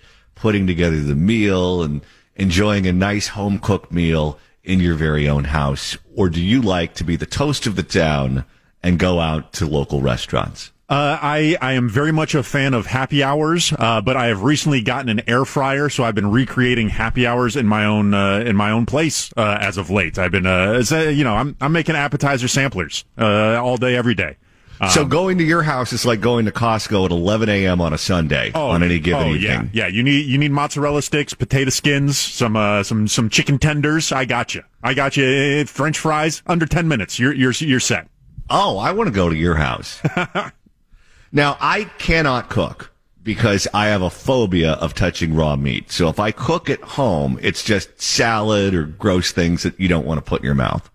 putting 0.45 0.67
together 0.67 1.01
the 1.01 1.15
meal 1.15 1.81
and 1.81 2.05
enjoying 2.35 2.85
a 2.85 2.93
nice 2.93 3.29
home 3.29 3.57
cooked 3.57 3.91
meal 3.91 4.37
in 4.63 4.79
your 4.79 4.93
very 4.93 5.27
own 5.27 5.43
house? 5.43 5.97
Or 6.15 6.29
do 6.29 6.39
you 6.39 6.61
like 6.61 6.93
to 6.95 7.03
be 7.03 7.15
the 7.15 7.25
toast 7.25 7.65
of 7.65 7.75
the 7.75 7.81
town 7.81 8.45
and 8.83 8.99
go 8.99 9.19
out 9.19 9.53
to 9.53 9.65
local 9.65 10.03
restaurants? 10.03 10.71
Uh, 10.87 11.17
I, 11.19 11.57
I 11.59 11.71
am 11.71 11.89
very 11.89 12.11
much 12.11 12.35
a 12.35 12.43
fan 12.43 12.75
of 12.75 12.85
happy 12.85 13.23
hours, 13.23 13.73
uh, 13.79 14.01
but 14.01 14.15
I 14.15 14.27
have 14.27 14.43
recently 14.43 14.83
gotten 14.83 15.09
an 15.09 15.27
air 15.27 15.45
fryer, 15.45 15.89
so 15.89 16.03
I've 16.03 16.13
been 16.13 16.29
recreating 16.29 16.89
happy 16.89 17.25
hours 17.25 17.55
in 17.55 17.65
my 17.65 17.85
own 17.85 18.13
uh, 18.13 18.41
in 18.45 18.55
my 18.55 18.69
own 18.69 18.85
place 18.85 19.33
uh, 19.35 19.57
as 19.59 19.77
of 19.77 19.89
late. 19.89 20.19
I've 20.19 20.29
been, 20.29 20.45
uh, 20.45 20.83
uh, 20.91 20.95
you 21.09 21.23
know, 21.23 21.33
I'm 21.33 21.55
I'm 21.59 21.71
making 21.71 21.95
appetizer 21.95 22.47
samplers 22.47 23.03
all 23.17 23.77
day, 23.77 23.95
every 23.95 24.13
day. 24.13 24.37
Um, 24.79 24.89
so 24.89 25.05
going 25.05 25.37
to 25.37 25.43
your 25.43 25.63
house 25.63 25.93
is 25.93 26.05
like 26.05 26.21
going 26.21 26.45
to 26.45 26.51
Costco 26.51 27.05
at 27.05 27.11
11 27.11 27.49
a.m. 27.49 27.79
on 27.79 27.93
a 27.93 27.97
Sunday 27.97 28.51
oh, 28.53 28.71
on 28.71 28.83
any 28.83 28.99
given 28.99 29.27
oh, 29.27 29.33
evening. 29.33 29.69
Yeah, 29.73 29.85
yeah. 29.85 29.87
You 29.87 30.03
need 30.03 30.25
you 30.25 30.37
need 30.37 30.51
mozzarella 30.51 31.01
sticks, 31.01 31.33
potato 31.33 31.69
skins, 31.69 32.17
some 32.17 32.55
uh, 32.55 32.83
some 32.83 33.07
some 33.07 33.29
chicken 33.29 33.57
tenders. 33.57 34.11
I 34.11 34.25
got 34.25 34.53
you. 34.53 34.63
I 34.83 34.93
got 34.93 35.15
you. 35.17 35.65
French 35.65 35.99
fries 35.99 36.43
under 36.45 36.65
10 36.65 36.87
minutes. 36.87 37.19
You're 37.19 37.33
you're 37.33 37.53
you're 37.53 37.79
set. 37.79 38.07
Oh, 38.49 38.77
I 38.77 38.91
want 38.91 39.07
to 39.07 39.13
go 39.13 39.29
to 39.29 39.35
your 39.35 39.55
house. 39.55 40.01
now 41.31 41.57
I 41.59 41.85
cannot 41.97 42.49
cook 42.49 42.91
because 43.23 43.67
I 43.73 43.87
have 43.87 44.03
a 44.03 44.09
phobia 44.09 44.73
of 44.73 44.93
touching 44.93 45.35
raw 45.35 45.55
meat. 45.55 45.91
So 45.91 46.09
if 46.09 46.19
I 46.19 46.31
cook 46.31 46.69
at 46.69 46.79
home, 46.81 47.39
it's 47.41 47.63
just 47.63 47.99
salad 47.99 48.75
or 48.75 48.83
gross 48.83 49.31
things 49.31 49.63
that 49.63 49.79
you 49.79 49.87
don't 49.87 50.05
want 50.05 50.19
to 50.19 50.21
put 50.21 50.41
in 50.41 50.45
your 50.45 50.53
mouth. 50.53 50.89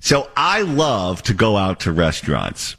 So 0.00 0.30
I 0.36 0.62
love 0.62 1.22
to 1.24 1.34
go 1.34 1.56
out 1.56 1.80
to 1.80 1.92
restaurants. 1.92 2.76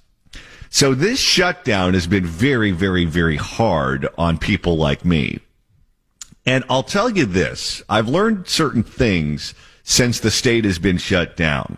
So 0.69 0.93
this 0.93 1.19
shutdown 1.19 1.93
has 1.93 2.07
been 2.07 2.25
very, 2.25 2.71
very, 2.71 3.05
very 3.05 3.37
hard 3.37 4.07
on 4.17 4.37
people 4.37 4.77
like 4.77 5.05
me. 5.05 5.39
And 6.45 6.63
I'll 6.69 6.83
tell 6.83 7.09
you 7.09 7.25
this, 7.25 7.83
I've 7.89 8.07
learned 8.07 8.47
certain 8.47 8.83
things 8.83 9.53
since 9.83 10.19
the 10.19 10.31
state 10.31 10.65
has 10.65 10.79
been 10.79 10.97
shut 10.97 11.35
down. 11.35 11.77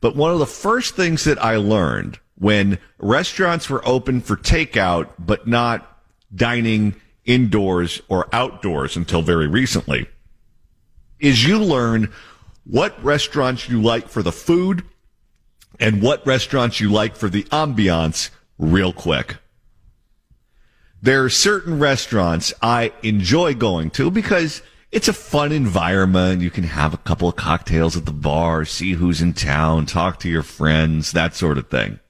But 0.00 0.16
one 0.16 0.32
of 0.32 0.38
the 0.38 0.46
first 0.46 0.94
things 0.94 1.24
that 1.24 1.42
I 1.42 1.56
learned 1.56 2.18
when 2.36 2.78
restaurants 2.98 3.68
were 3.68 3.86
open 3.86 4.20
for 4.20 4.36
takeout, 4.36 5.08
but 5.18 5.46
not 5.46 6.00
dining 6.34 6.94
indoors 7.24 8.00
or 8.08 8.28
outdoors 8.32 8.96
until 8.96 9.22
very 9.22 9.48
recently, 9.48 10.06
is 11.20 11.44
you 11.44 11.58
learn 11.58 12.12
what 12.68 13.02
restaurants 13.02 13.68
you 13.68 13.80
like 13.80 14.08
for 14.08 14.22
the 14.22 14.32
food 14.32 14.84
and 15.80 16.02
what 16.02 16.26
restaurants 16.26 16.80
you 16.80 16.90
like 16.90 17.16
for 17.16 17.28
the 17.28 17.44
ambiance 17.44 18.30
real 18.58 18.92
quick. 18.92 19.36
There 21.00 21.24
are 21.24 21.30
certain 21.30 21.78
restaurants 21.78 22.52
I 22.60 22.92
enjoy 23.02 23.54
going 23.54 23.90
to 23.90 24.10
because 24.10 24.62
it's 24.92 25.08
a 25.08 25.12
fun 25.12 25.52
environment. 25.52 26.42
You 26.42 26.50
can 26.50 26.64
have 26.64 26.92
a 26.92 26.98
couple 26.98 27.28
of 27.28 27.36
cocktails 27.36 27.96
at 27.96 28.04
the 28.04 28.12
bar, 28.12 28.64
see 28.64 28.92
who's 28.92 29.22
in 29.22 29.32
town, 29.32 29.86
talk 29.86 30.18
to 30.20 30.28
your 30.28 30.42
friends, 30.42 31.12
that 31.12 31.34
sort 31.34 31.56
of 31.56 31.68
thing. 31.68 32.00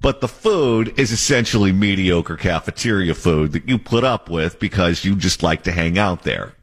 But 0.00 0.20
the 0.20 0.28
food 0.28 0.98
is 0.98 1.12
essentially 1.12 1.72
mediocre 1.72 2.36
cafeteria 2.36 3.14
food 3.14 3.52
that 3.52 3.68
you 3.68 3.78
put 3.78 4.04
up 4.04 4.30
with 4.30 4.58
because 4.58 5.04
you 5.04 5.16
just 5.16 5.42
like 5.42 5.64
to 5.64 5.72
hang 5.72 5.98
out 5.98 6.22
there. 6.22 6.54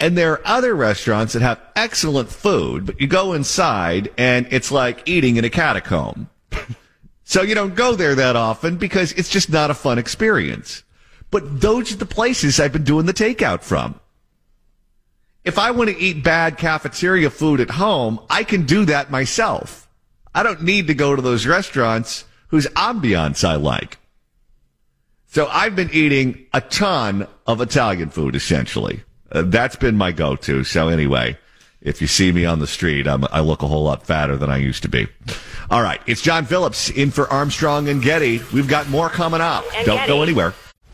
And 0.00 0.16
there 0.16 0.32
are 0.32 0.42
other 0.44 0.74
restaurants 0.74 1.32
that 1.32 1.42
have 1.42 1.60
excellent 1.74 2.28
food, 2.28 2.86
but 2.86 3.00
you 3.00 3.06
go 3.06 3.32
inside 3.32 4.12
and 4.16 4.46
it's 4.50 4.70
like 4.70 5.08
eating 5.08 5.36
in 5.36 5.44
a 5.44 5.50
catacomb. 5.50 6.30
so 7.24 7.42
you 7.42 7.54
don't 7.54 7.74
go 7.74 7.96
there 7.96 8.14
that 8.14 8.36
often 8.36 8.76
because 8.76 9.12
it's 9.12 9.28
just 9.28 9.50
not 9.50 9.70
a 9.70 9.74
fun 9.74 9.98
experience. 9.98 10.84
But 11.30 11.60
those 11.60 11.92
are 11.92 11.96
the 11.96 12.06
places 12.06 12.60
I've 12.60 12.72
been 12.72 12.84
doing 12.84 13.06
the 13.06 13.12
takeout 13.12 13.62
from. 13.62 13.98
If 15.44 15.58
I 15.58 15.70
want 15.72 15.90
to 15.90 15.98
eat 15.98 16.22
bad 16.22 16.58
cafeteria 16.58 17.30
food 17.30 17.60
at 17.60 17.70
home, 17.70 18.20
I 18.30 18.44
can 18.44 18.66
do 18.66 18.84
that 18.84 19.10
myself. 19.10 19.88
I 20.34 20.42
don't 20.42 20.62
need 20.62 20.86
to 20.86 20.94
go 20.94 21.16
to 21.16 21.22
those 21.22 21.46
restaurants 21.46 22.24
whose 22.48 22.66
ambiance 22.68 23.46
I 23.46 23.56
like. 23.56 23.98
So 25.26 25.46
I've 25.48 25.76
been 25.76 25.90
eating 25.92 26.46
a 26.52 26.60
ton 26.60 27.26
of 27.46 27.60
Italian 27.60 28.10
food 28.10 28.36
essentially. 28.36 29.02
Uh, 29.30 29.42
that's 29.42 29.76
been 29.76 29.96
my 29.96 30.12
go-to. 30.12 30.64
So 30.64 30.88
anyway, 30.88 31.36
if 31.82 32.00
you 32.00 32.06
see 32.06 32.32
me 32.32 32.44
on 32.44 32.58
the 32.58 32.66
street, 32.66 33.06
I'm, 33.06 33.24
I 33.30 33.40
look 33.40 33.62
a 33.62 33.66
whole 33.66 33.84
lot 33.84 34.04
fatter 34.06 34.36
than 34.36 34.50
I 34.50 34.56
used 34.56 34.82
to 34.82 34.88
be. 34.88 35.06
All 35.70 35.82
right, 35.82 36.00
it's 36.06 36.22
John 36.22 36.44
Phillips 36.46 36.90
in 36.90 37.10
for 37.10 37.28
Armstrong 37.30 37.88
and 37.88 38.02
Getty. 38.02 38.40
We've 38.52 38.68
got 38.68 38.88
more 38.88 39.08
coming 39.08 39.40
up. 39.40 39.64
And 39.74 39.86
Don't 39.86 39.96
Getty. 39.98 40.08
go 40.08 40.22
anywhere. 40.22 40.54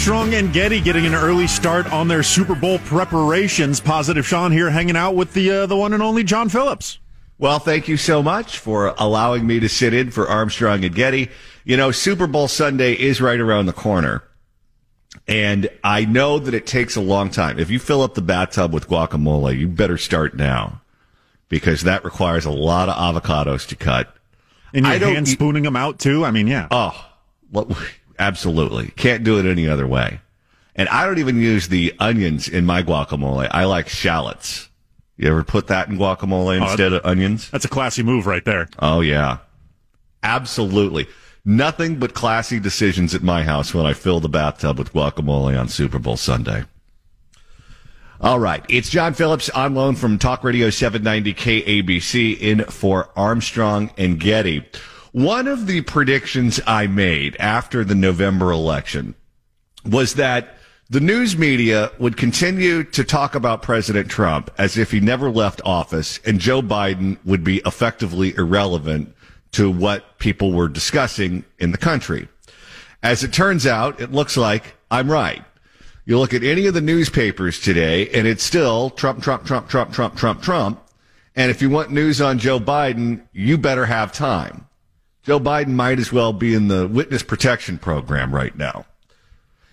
Armstrong 0.00 0.32
and 0.32 0.50
Getty 0.50 0.80
getting 0.80 1.04
an 1.04 1.14
early 1.14 1.46
start 1.46 1.92
on 1.92 2.08
their 2.08 2.22
Super 2.22 2.54
Bowl 2.54 2.78
preparations. 2.78 3.80
Positive 3.80 4.26
Sean 4.26 4.50
here 4.50 4.70
hanging 4.70 4.96
out 4.96 5.14
with 5.14 5.34
the 5.34 5.50
uh, 5.50 5.66
the 5.66 5.76
one 5.76 5.92
and 5.92 6.02
only 6.02 6.24
John 6.24 6.48
Phillips. 6.48 6.98
Well, 7.36 7.58
thank 7.58 7.86
you 7.86 7.98
so 7.98 8.22
much 8.22 8.58
for 8.58 8.94
allowing 8.96 9.46
me 9.46 9.60
to 9.60 9.68
sit 9.68 9.92
in 9.92 10.10
for 10.10 10.26
Armstrong 10.26 10.86
and 10.86 10.94
Getty. 10.94 11.28
You 11.64 11.76
know, 11.76 11.90
Super 11.90 12.26
Bowl 12.26 12.48
Sunday 12.48 12.94
is 12.94 13.20
right 13.20 13.38
around 13.38 13.66
the 13.66 13.74
corner. 13.74 14.24
And 15.28 15.68
I 15.84 16.06
know 16.06 16.38
that 16.38 16.54
it 16.54 16.66
takes 16.66 16.96
a 16.96 17.02
long 17.02 17.28
time. 17.28 17.58
If 17.58 17.68
you 17.68 17.78
fill 17.78 18.00
up 18.00 18.14
the 18.14 18.22
bathtub 18.22 18.72
with 18.72 18.88
guacamole, 18.88 19.58
you 19.58 19.68
better 19.68 19.98
start 19.98 20.34
now 20.34 20.80
because 21.50 21.82
that 21.82 22.06
requires 22.06 22.46
a 22.46 22.50
lot 22.50 22.88
of 22.88 22.94
avocados 22.94 23.68
to 23.68 23.76
cut. 23.76 24.16
And 24.72 24.86
you're 24.86 24.98
hand 24.98 25.28
spooning 25.28 25.64
them 25.64 25.76
out 25.76 25.98
too? 25.98 26.24
I 26.24 26.30
mean, 26.30 26.46
yeah. 26.46 26.68
Oh, 26.70 27.08
Absolutely. 28.20 28.88
Can't 28.96 29.24
do 29.24 29.38
it 29.38 29.46
any 29.46 29.66
other 29.66 29.86
way. 29.86 30.20
And 30.76 30.88
I 30.90 31.06
don't 31.06 31.18
even 31.18 31.40
use 31.40 31.68
the 31.68 31.94
onions 31.98 32.48
in 32.48 32.66
my 32.66 32.82
guacamole. 32.82 33.48
I 33.50 33.64
like 33.64 33.88
shallots. 33.88 34.68
You 35.16 35.28
ever 35.28 35.42
put 35.42 35.66
that 35.68 35.88
in 35.88 35.96
guacamole 35.96 36.60
oh, 36.60 36.64
instead 36.64 36.92
of 36.92 37.04
onions? 37.04 37.50
That's 37.50 37.64
a 37.64 37.68
classy 37.68 38.02
move 38.02 38.26
right 38.26 38.44
there. 38.44 38.68
Oh, 38.78 39.00
yeah. 39.00 39.38
Absolutely. 40.22 41.08
Nothing 41.44 41.98
but 41.98 42.12
classy 42.12 42.60
decisions 42.60 43.14
at 43.14 43.22
my 43.22 43.42
house 43.42 43.72
when 43.72 43.86
I 43.86 43.94
fill 43.94 44.20
the 44.20 44.28
bathtub 44.28 44.78
with 44.78 44.92
guacamole 44.92 45.58
on 45.58 45.68
Super 45.68 45.98
Bowl 45.98 46.18
Sunday. 46.18 46.64
All 48.20 48.38
right. 48.38 48.62
It's 48.68 48.90
John 48.90 49.14
Phillips 49.14 49.48
on 49.48 49.74
loan 49.74 49.94
from 49.94 50.18
Talk 50.18 50.44
Radio 50.44 50.68
790 50.68 51.34
KABC 51.34 52.38
in 52.38 52.64
for 52.64 53.08
Armstrong 53.16 53.90
and 53.96 54.20
Getty. 54.20 54.66
One 55.12 55.48
of 55.48 55.66
the 55.66 55.80
predictions 55.80 56.60
I 56.68 56.86
made 56.86 57.36
after 57.40 57.84
the 57.84 57.96
November 57.96 58.52
election 58.52 59.16
was 59.84 60.14
that 60.14 60.56
the 60.88 61.00
news 61.00 61.36
media 61.36 61.90
would 61.98 62.16
continue 62.16 62.84
to 62.84 63.02
talk 63.02 63.34
about 63.34 63.60
President 63.60 64.08
Trump 64.08 64.52
as 64.56 64.78
if 64.78 64.92
he 64.92 65.00
never 65.00 65.28
left 65.28 65.60
office 65.64 66.20
and 66.24 66.38
Joe 66.38 66.62
Biden 66.62 67.18
would 67.24 67.42
be 67.42 67.56
effectively 67.66 68.36
irrelevant 68.36 69.12
to 69.52 69.68
what 69.68 70.20
people 70.20 70.52
were 70.52 70.68
discussing 70.68 71.44
in 71.58 71.72
the 71.72 71.78
country. 71.78 72.28
As 73.02 73.24
it 73.24 73.32
turns 73.32 73.66
out, 73.66 74.00
it 74.00 74.12
looks 74.12 74.36
like 74.36 74.76
I'm 74.92 75.10
right. 75.10 75.42
You 76.04 76.20
look 76.20 76.34
at 76.34 76.44
any 76.44 76.66
of 76.66 76.74
the 76.74 76.80
newspapers 76.80 77.60
today 77.60 78.08
and 78.10 78.28
it's 78.28 78.44
still 78.44 78.90
Trump, 78.90 79.24
Trump, 79.24 79.44
Trump, 79.44 79.68
Trump, 79.68 79.92
Trump, 79.92 80.16
Trump, 80.16 80.40
Trump. 80.40 80.80
And 81.34 81.50
if 81.50 81.60
you 81.60 81.68
want 81.68 81.90
news 81.90 82.20
on 82.20 82.38
Joe 82.38 82.60
Biden, 82.60 83.22
you 83.32 83.58
better 83.58 83.86
have 83.86 84.12
time. 84.12 84.68
Joe 85.30 85.38
Biden 85.38 85.74
might 85.74 86.00
as 86.00 86.12
well 86.12 86.32
be 86.32 86.54
in 86.54 86.66
the 86.66 86.88
witness 86.88 87.22
protection 87.22 87.78
program 87.78 88.34
right 88.34 88.58
now. 88.58 88.84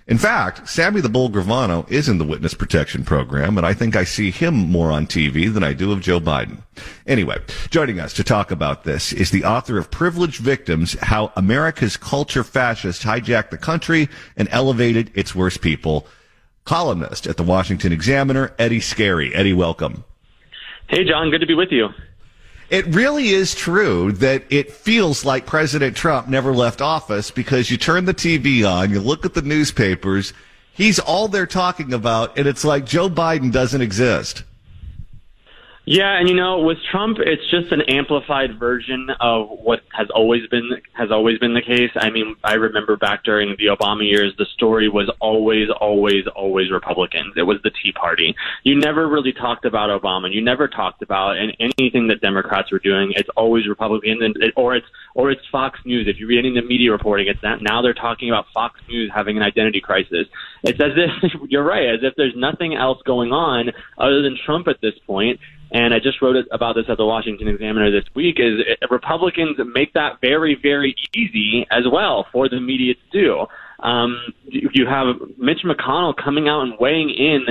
In 0.06 0.20
fact, 0.20 0.70
Sammy 0.70 1.02
the 1.02 1.10
Bull 1.10 1.32
Gravano 1.32 1.90
is 1.90 2.08
in 2.08 2.20
the 2.20 2.26
witness 2.26 2.54
protection 2.54 3.04
program, 3.04 3.58
and 3.58 3.66
I 3.66 3.74
think 3.74 3.96
I 3.96 4.04
see 4.04 4.30
him 4.30 4.54
more 4.54 4.92
on 4.92 5.08
TV 5.08 5.52
than 5.52 5.64
I 5.64 5.74
do 5.74 5.92
of 5.92 6.02
Joe 6.02 6.20
Biden. 6.20 6.60
Anyway, 7.08 7.40
joining 7.72 8.00
us 8.00 8.14
to 8.14 8.24
talk 8.24 8.52
about 8.52 8.84
this 8.84 9.12
is 9.12 9.32
the 9.32 9.46
author 9.46 9.80
of 9.80 9.90
Privileged 9.90 10.40
Victims, 10.40 10.94
How 11.02 11.32
America's 11.36 11.98
Culture 11.98 12.44
Fascist 12.44 13.02
Hijacked 13.02 13.50
the 13.50 13.58
Country 13.58 14.10
and 14.36 14.48
Elevated 14.52 15.10
Its 15.16 15.34
Worst 15.34 15.62
People, 15.62 16.06
columnist 16.66 17.26
at 17.26 17.38
the 17.38 17.42
Washington 17.42 17.92
Examiner, 17.92 18.54
Eddie 18.60 18.80
Scarry. 18.80 19.32
Eddie, 19.34 19.54
welcome. 19.54 20.04
Hey, 20.88 21.04
John. 21.04 21.32
Good 21.32 21.42
to 21.42 21.48
be 21.48 21.56
with 21.56 21.72
you. 21.72 21.88
It 22.70 22.86
really 22.88 23.30
is 23.30 23.56
true 23.56 24.12
that 24.14 24.44
it 24.50 24.74
feels 24.74 25.24
like 25.24 25.46
President 25.46 25.96
Trump 25.96 26.28
never 26.28 26.54
left 26.54 26.82
office 26.82 27.32
because 27.32 27.72
you 27.72 27.78
turn 27.78 28.04
the 28.04 28.14
TV 28.14 28.70
on, 28.70 28.92
you 28.92 29.00
look 29.00 29.26
at 29.26 29.34
the 29.34 29.42
newspapers, 29.42 30.34
he's 30.74 31.00
all 31.00 31.30
they're 31.30 31.46
talking 31.48 31.94
about, 31.94 32.38
and 32.38 32.46
it's 32.46 32.66
like 32.66 32.86
Joe 32.86 33.10
Biden 33.10 33.54
doesn't 33.54 33.82
exist. 33.82 34.44
Yeah, 35.90 36.20
and 36.20 36.28
you 36.28 36.36
know, 36.36 36.60
with 36.60 36.80
Trump, 36.92 37.18
it's 37.22 37.50
just 37.50 37.72
an 37.72 37.82
amplified 37.84 38.60
version 38.60 39.08
of 39.22 39.48
what 39.48 39.84
has 39.94 40.10
always 40.14 40.46
been 40.48 40.82
has 40.92 41.12
always 41.12 41.40
been 41.40 41.54
the 41.54 41.62
case. 41.62 41.92
I 41.96 42.10
mean, 42.10 42.36
I 42.44 42.56
remember 42.56 42.98
back 42.98 43.24
during 43.24 43.56
the 43.58 43.68
Obama 43.68 44.06
years, 44.06 44.34
the 44.38 44.48
story 44.54 44.90
was 44.90 45.10
always, 45.22 45.70
always, 45.80 46.28
always 46.36 46.72
Republicans. 46.72 47.36
It 47.38 47.44
was 47.44 47.60
the 47.64 47.72
Tea 47.72 47.94
Party. 47.94 48.36
You 48.64 48.76
never 48.76 49.08
really 49.08 49.32
talked 49.32 49.64
about 49.64 49.90
Obama. 49.90 50.30
You 50.30 50.42
never 50.42 50.68
talked 50.68 51.02
about 51.02 51.38
anything 51.38 52.10
that 52.10 52.20
Democrats 52.20 52.70
were 52.70 52.80
doing. 52.80 53.14
It's 53.16 53.30
always 53.38 53.66
Republicans, 53.66 54.22
and 54.22 54.36
or 54.58 54.76
it's 54.76 54.88
or 55.16 55.32
it's 55.32 55.48
Fox 55.54 55.80
News. 55.86 56.10
If 56.10 56.20
you 56.20 56.28
read 56.28 56.40
any 56.40 56.50
of 56.50 56.56
the 56.66 56.68
media 56.68 56.92
reporting, 56.92 57.28
it's 57.28 57.42
that 57.44 57.62
now 57.62 57.82
they're 57.82 57.94
talking 57.94 58.30
about 58.30 58.48
Fox 58.54 58.78
News 58.90 59.10
having 59.16 59.38
an 59.38 59.44
identity 59.44 59.80
crisis. 59.80 60.28
It's 60.64 60.82
as 60.82 60.92
if 60.98 61.32
you're 61.50 61.64
right, 61.64 61.88
as 61.88 62.02
if 62.04 62.14
there's 62.18 62.36
nothing 62.36 62.76
else 62.76 63.02
going 63.06 63.32
on 63.32 63.72
other 63.98 64.22
than 64.22 64.38
Trump 64.46 64.68
at 64.68 64.82
this 64.82 64.96
point 65.08 65.40
and 65.72 65.94
I 65.94 66.00
just 66.00 66.22
wrote 66.22 66.36
about 66.52 66.76
this 66.76 66.86
at 66.90 66.98
the 66.98 67.06
Washington 67.06 67.48
Examiner 67.48 67.92
this 67.92 68.08
week, 68.16 68.38
is 68.40 68.62
Republicans 68.90 69.58
make 69.74 69.94
that 69.94 70.22
very, 70.22 70.56
very 70.62 70.96
easy 71.14 71.66
as 71.72 71.84
well 71.92 72.26
for 72.32 72.48
the 72.48 72.60
media 72.60 72.94
to 72.94 73.10
do. 73.12 73.46
Um, 73.86 74.20
you 74.48 74.88
have 74.88 75.16
Mitch 75.38 75.62
McConnell 75.66 76.16
coming 76.16 76.48
out 76.48 76.62
and 76.62 76.80
weighing 76.80 77.10
in 77.10 77.46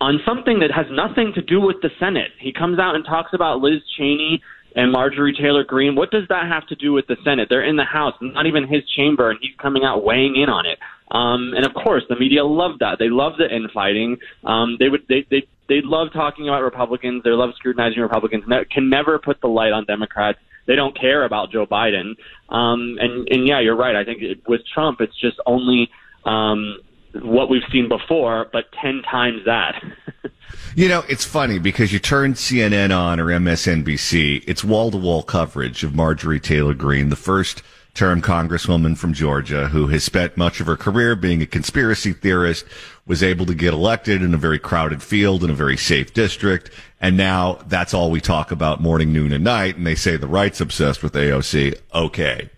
on 0.00 0.20
something 0.26 0.60
that 0.60 0.70
has 0.70 0.86
nothing 0.90 1.32
to 1.34 1.42
do 1.42 1.60
with 1.60 1.76
the 1.80 1.90
Senate. 1.98 2.32
He 2.38 2.52
comes 2.52 2.78
out 2.78 2.94
and 2.94 3.04
talks 3.04 3.32
about 3.32 3.60
Liz 3.60 3.80
Cheney 3.96 4.42
and 4.76 4.92
Marjorie 4.92 5.34
Taylor 5.34 5.64
Greene. 5.64 5.94
What 5.94 6.10
does 6.10 6.24
that 6.28 6.46
have 6.46 6.66
to 6.66 6.74
do 6.74 6.92
with 6.92 7.06
the 7.06 7.16
Senate? 7.24 7.48
They're 7.48 7.64
in 7.64 7.76
the 7.76 7.84
House, 7.84 8.14
not 8.20 8.46
even 8.46 8.68
his 8.68 8.82
chamber, 8.96 9.30
and 9.30 9.38
he's 9.40 9.54
coming 9.56 9.84
out 9.84 10.04
weighing 10.04 10.36
in 10.36 10.48
on 10.48 10.66
it. 10.66 10.78
Um, 11.10 11.54
and 11.56 11.64
of 11.64 11.74
course, 11.74 12.02
the 12.08 12.16
media 12.16 12.44
loved 12.44 12.80
that. 12.80 12.98
They 12.98 13.08
loved 13.08 13.38
the 13.38 13.54
infighting. 13.54 14.18
Um, 14.42 14.76
they 14.78 14.88
would 14.88 15.06
they 15.08 15.26
they 15.30 15.46
they 15.68 15.80
love 15.82 16.12
talking 16.12 16.48
about 16.48 16.62
Republicans. 16.62 17.22
They 17.22 17.30
love 17.30 17.50
scrutinizing 17.56 18.00
Republicans. 18.00 18.44
Can 18.70 18.90
never 18.90 19.18
put 19.18 19.40
the 19.40 19.48
light 19.48 19.72
on 19.72 19.84
Democrats. 19.84 20.38
They 20.66 20.76
don't 20.76 20.98
care 20.98 21.24
about 21.24 21.50
Joe 21.50 21.66
Biden. 21.66 22.16
Um, 22.48 22.96
and 23.00 23.28
and 23.28 23.46
yeah, 23.46 23.60
you're 23.60 23.76
right. 23.76 23.96
I 23.96 24.04
think 24.04 24.22
it, 24.22 24.46
with 24.46 24.62
Trump, 24.72 25.00
it's 25.00 25.18
just 25.18 25.38
only 25.46 25.90
um, 26.24 26.78
what 27.22 27.48
we've 27.48 27.62
seen 27.70 27.88
before, 27.88 28.48
but 28.52 28.64
ten 28.80 29.02
times 29.02 29.42
that. 29.46 29.82
you 30.74 30.88
know, 30.88 31.02
it's 31.08 31.24
funny 31.24 31.58
because 31.58 31.92
you 31.92 31.98
turn 31.98 32.34
CNN 32.34 32.96
on 32.96 33.20
or 33.20 33.26
MSNBC, 33.26 34.44
it's 34.46 34.64
wall 34.64 34.90
to 34.90 34.96
wall 34.96 35.22
coverage 35.22 35.84
of 35.84 35.94
Marjorie 35.94 36.40
Taylor 36.40 36.74
Greene, 36.74 37.08
the 37.08 37.16
first 37.16 37.62
term 37.94 38.20
congresswoman 38.20 38.98
from 38.98 39.12
Georgia 39.12 39.68
who 39.68 39.86
has 39.86 40.02
spent 40.02 40.36
much 40.36 40.60
of 40.60 40.66
her 40.66 40.76
career 40.76 41.14
being 41.14 41.40
a 41.40 41.46
conspiracy 41.46 42.12
theorist, 42.12 42.66
was 43.06 43.22
able 43.22 43.46
to 43.46 43.54
get 43.54 43.74
elected 43.74 44.22
in 44.22 44.32
a 44.32 44.38
very 44.38 44.58
crowded 44.58 45.02
field 45.02 45.44
in 45.44 45.50
a 45.50 45.54
very 45.54 45.76
safe 45.76 46.14
district. 46.14 46.70
And 47.00 47.16
now 47.16 47.58
that's 47.66 47.92
all 47.92 48.10
we 48.10 48.20
talk 48.20 48.50
about 48.50 48.80
morning, 48.80 49.12
noon, 49.12 49.32
and 49.32 49.44
night. 49.44 49.76
And 49.76 49.86
they 49.86 49.94
say 49.94 50.16
the 50.16 50.26
right's 50.26 50.60
obsessed 50.60 51.02
with 51.02 51.12
AOC. 51.12 51.78
Okay. 51.94 52.48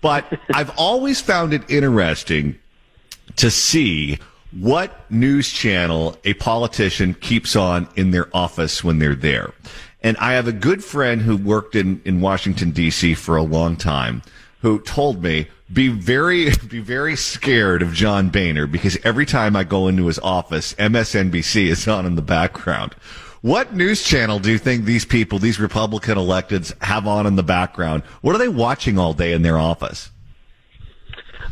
But 0.00 0.38
I've 0.54 0.76
always 0.76 1.20
found 1.20 1.54
it 1.54 1.68
interesting 1.70 2.58
to 3.36 3.50
see 3.50 4.18
what 4.52 5.10
news 5.10 5.50
channel 5.50 6.16
a 6.24 6.34
politician 6.34 7.14
keeps 7.14 7.56
on 7.56 7.88
in 7.96 8.10
their 8.10 8.34
office 8.34 8.82
when 8.84 8.98
they're 8.98 9.14
there. 9.14 9.52
And 10.02 10.16
I 10.18 10.34
have 10.34 10.46
a 10.46 10.52
good 10.52 10.84
friend 10.84 11.20
who 11.20 11.36
worked 11.36 11.74
in, 11.74 12.00
in 12.04 12.20
Washington, 12.20 12.70
D.C. 12.70 13.14
for 13.14 13.36
a 13.36 13.42
long 13.42 13.76
time 13.76 14.22
who 14.60 14.80
told 14.80 15.22
me 15.22 15.48
be 15.72 15.88
very 15.88 16.50
be 16.68 16.80
very 16.80 17.16
scared 17.16 17.82
of 17.82 17.92
John 17.92 18.30
Boehner 18.30 18.66
because 18.66 18.96
every 19.04 19.26
time 19.26 19.56
I 19.56 19.64
go 19.64 19.88
into 19.88 20.06
his 20.06 20.18
office, 20.18 20.74
MSNBC 20.74 21.66
is 21.66 21.86
on 21.88 22.06
in 22.06 22.14
the 22.14 22.22
background. 22.22 22.94
What 23.40 23.72
news 23.72 24.02
channel 24.02 24.40
do 24.40 24.50
you 24.50 24.58
think 24.58 24.84
these 24.84 25.04
people, 25.04 25.38
these 25.38 25.60
Republican 25.60 26.18
electeds, 26.18 26.74
have 26.82 27.06
on 27.06 27.24
in 27.24 27.36
the 27.36 27.44
background? 27.44 28.02
What 28.20 28.34
are 28.34 28.38
they 28.38 28.48
watching 28.48 28.98
all 28.98 29.14
day 29.14 29.32
in 29.32 29.42
their 29.42 29.56
office? 29.56 30.10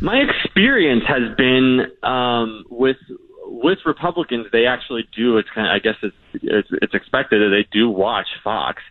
My 0.00 0.16
experience 0.16 1.04
has 1.06 1.34
been 1.36 1.86
um, 2.02 2.64
with 2.68 2.96
with 3.46 3.78
Republicans. 3.86 4.46
They 4.52 4.66
actually 4.66 5.08
do. 5.16 5.38
It's 5.38 5.48
kind 5.54 5.68
of, 5.68 5.72
I 5.72 5.78
guess 5.78 5.94
it's, 6.02 6.16
it's 6.42 6.68
it's 6.82 6.94
expected 6.94 7.40
that 7.40 7.54
they 7.54 7.68
do 7.70 7.88
watch 7.88 8.26
Fox. 8.42 8.82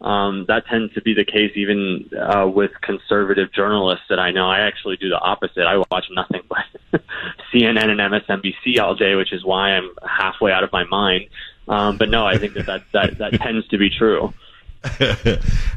Um, 0.00 0.44
that 0.48 0.66
tends 0.66 0.92
to 0.94 1.02
be 1.02 1.14
the 1.14 1.24
case 1.24 1.52
even 1.54 2.10
uh, 2.18 2.46
with 2.46 2.72
conservative 2.82 3.52
journalists 3.52 4.04
that 4.10 4.18
I 4.18 4.32
know. 4.32 4.48
I 4.48 4.60
actually 4.60 4.96
do 4.96 5.08
the 5.08 5.18
opposite. 5.18 5.66
I 5.66 5.78
watch 5.90 6.06
nothing 6.10 6.42
but 6.48 7.02
CNN 7.52 7.88
and 7.88 8.00
MSNBC 8.00 8.80
all 8.80 8.94
day, 8.94 9.14
which 9.14 9.32
is 9.32 9.44
why 9.44 9.70
I'm 9.70 9.90
halfway 10.06 10.52
out 10.52 10.64
of 10.64 10.72
my 10.72 10.84
mind. 10.84 11.28
Um, 11.68 11.96
but 11.96 12.10
no, 12.10 12.26
I 12.26 12.36
think 12.36 12.54
that 12.54 12.66
that, 12.66 12.82
that, 12.92 13.18
that 13.18 13.34
tends 13.40 13.66
to 13.68 13.78
be 13.78 13.88
true. 13.88 14.34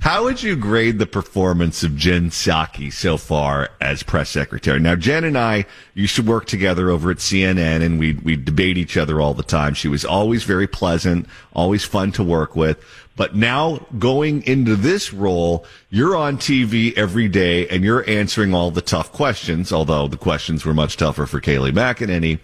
How 0.01 0.25
would 0.25 0.43
you 0.43 0.55
grade 0.55 0.99
the 0.99 1.05
performance 1.05 1.83
of 1.83 1.95
Jen 1.95 2.29
Psaki 2.29 2.91
so 2.91 3.17
far 3.17 3.69
as 3.79 4.03
press 4.03 4.29
secretary? 4.29 4.79
Now, 4.79 4.95
Jen 4.95 5.23
and 5.23 5.37
I 5.37 5.65
used 5.93 6.15
to 6.17 6.23
work 6.23 6.45
together 6.45 6.89
over 6.89 7.09
at 7.11 7.17
CNN 7.17 7.81
and 7.83 7.99
we 7.99 8.13
we 8.15 8.35
debate 8.35 8.77
each 8.77 8.97
other 8.97 9.21
all 9.21 9.33
the 9.33 9.43
time. 9.43 9.73
She 9.73 9.87
was 9.87 10.03
always 10.03 10.43
very 10.43 10.67
pleasant, 10.67 11.27
always 11.53 11.85
fun 11.85 12.11
to 12.13 12.23
work 12.23 12.55
with. 12.55 12.83
But 13.15 13.35
now 13.35 13.85
going 13.97 14.43
into 14.43 14.75
this 14.75 15.11
role, 15.11 15.65
you're 15.89 16.15
on 16.15 16.37
TV 16.37 16.95
every 16.95 17.27
day 17.27 17.67
and 17.67 17.83
you're 17.83 18.07
answering 18.07 18.53
all 18.53 18.71
the 18.71 18.81
tough 18.81 19.11
questions, 19.11 19.71
although 19.71 20.07
the 20.07 20.17
questions 20.17 20.65
were 20.65 20.73
much 20.73 20.97
tougher 20.97 21.25
for 21.25 21.41
Kayleigh 21.41 21.71
McEnany. 21.71 22.39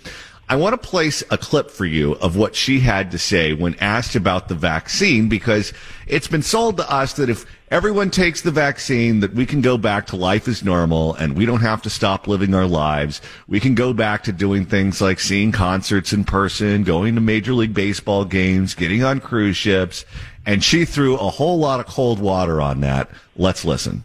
I 0.54 0.56
want 0.56 0.80
to 0.80 0.88
place 0.88 1.24
a 1.32 1.38
clip 1.40 1.72
for 1.72 1.84
you 1.84 2.14
of 2.18 2.36
what 2.36 2.56
she 2.56 2.80
had 2.80 3.10
to 3.10 3.18
say 3.18 3.54
when 3.54 3.74
asked 3.80 4.14
about 4.14 4.50
the 4.50 4.54
vaccine 4.54 5.28
because 5.28 5.74
it's 6.06 6.28
been 6.28 6.44
sold 6.44 6.78
to 6.78 6.88
us 6.92 7.14
that 7.14 7.28
if 7.28 7.48
everyone 7.72 8.12
takes 8.12 8.44
the 8.44 8.52
vaccine 8.52 9.22
that 9.22 9.34
we 9.34 9.48
can 9.48 9.62
go 9.62 9.80
back 9.80 10.06
to 10.06 10.16
life 10.16 10.48
as 10.48 10.64
normal 10.64 11.16
and 11.16 11.36
we 11.36 11.48
don't 11.48 11.62
have 11.62 11.82
to 11.82 11.90
stop 11.90 12.28
living 12.28 12.54
our 12.54 12.68
lives. 12.68 13.20
We 13.48 13.60
can 13.60 13.74
go 13.74 13.94
back 13.94 14.26
to 14.26 14.32
doing 14.32 14.68
things 14.68 15.02
like 15.02 15.20
seeing 15.20 15.52
concerts 15.52 16.14
in 16.14 16.24
person, 16.24 16.84
going 16.84 17.16
to 17.16 17.22
major 17.22 17.54
league 17.54 17.74
baseball 17.74 18.24
games, 18.24 18.76
getting 18.76 19.04
on 19.04 19.22
cruise 19.22 19.58
ships. 19.58 20.06
And 20.46 20.64
she 20.64 20.86
threw 20.86 21.16
a 21.16 21.32
whole 21.32 21.58
lot 21.58 21.80
of 21.80 21.88
cold 21.88 22.20
water 22.20 22.62
on 22.62 22.82
that. 22.82 23.10
Let's 23.36 23.66
listen. 23.66 24.04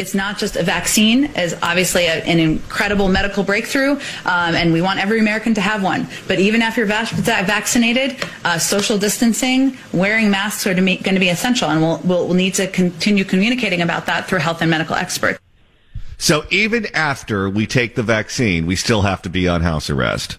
It's 0.00 0.14
not 0.14 0.38
just 0.38 0.56
a 0.56 0.62
vaccine, 0.62 1.26
as 1.36 1.52
obviously 1.62 2.06
a, 2.06 2.24
an 2.24 2.38
incredible 2.38 3.10
medical 3.10 3.44
breakthrough, 3.44 3.92
um, 4.24 4.54
and 4.54 4.72
we 4.72 4.80
want 4.80 4.98
every 4.98 5.20
American 5.20 5.52
to 5.52 5.60
have 5.60 5.82
one. 5.82 6.08
But 6.26 6.38
even 6.40 6.62
after 6.62 6.80
you're 6.80 6.86
vaccinated, 6.86 8.16
uh, 8.42 8.58
social 8.58 8.96
distancing, 8.96 9.76
wearing 9.92 10.30
masks 10.30 10.66
are 10.66 10.72
going 10.72 10.96
to 10.96 11.20
be 11.20 11.28
essential, 11.28 11.68
and 11.68 11.82
we'll, 11.82 12.00
we'll, 12.02 12.26
we'll 12.28 12.34
need 12.34 12.54
to 12.54 12.66
continue 12.68 13.24
communicating 13.24 13.82
about 13.82 14.06
that 14.06 14.26
through 14.26 14.38
health 14.38 14.62
and 14.62 14.70
medical 14.70 14.96
experts. 14.96 15.38
So 16.16 16.44
even 16.50 16.86
after 16.94 17.50
we 17.50 17.66
take 17.66 17.94
the 17.94 18.02
vaccine, 18.02 18.64
we 18.64 18.76
still 18.76 19.02
have 19.02 19.20
to 19.22 19.28
be 19.28 19.48
on 19.48 19.60
house 19.60 19.90
arrest. 19.90 20.38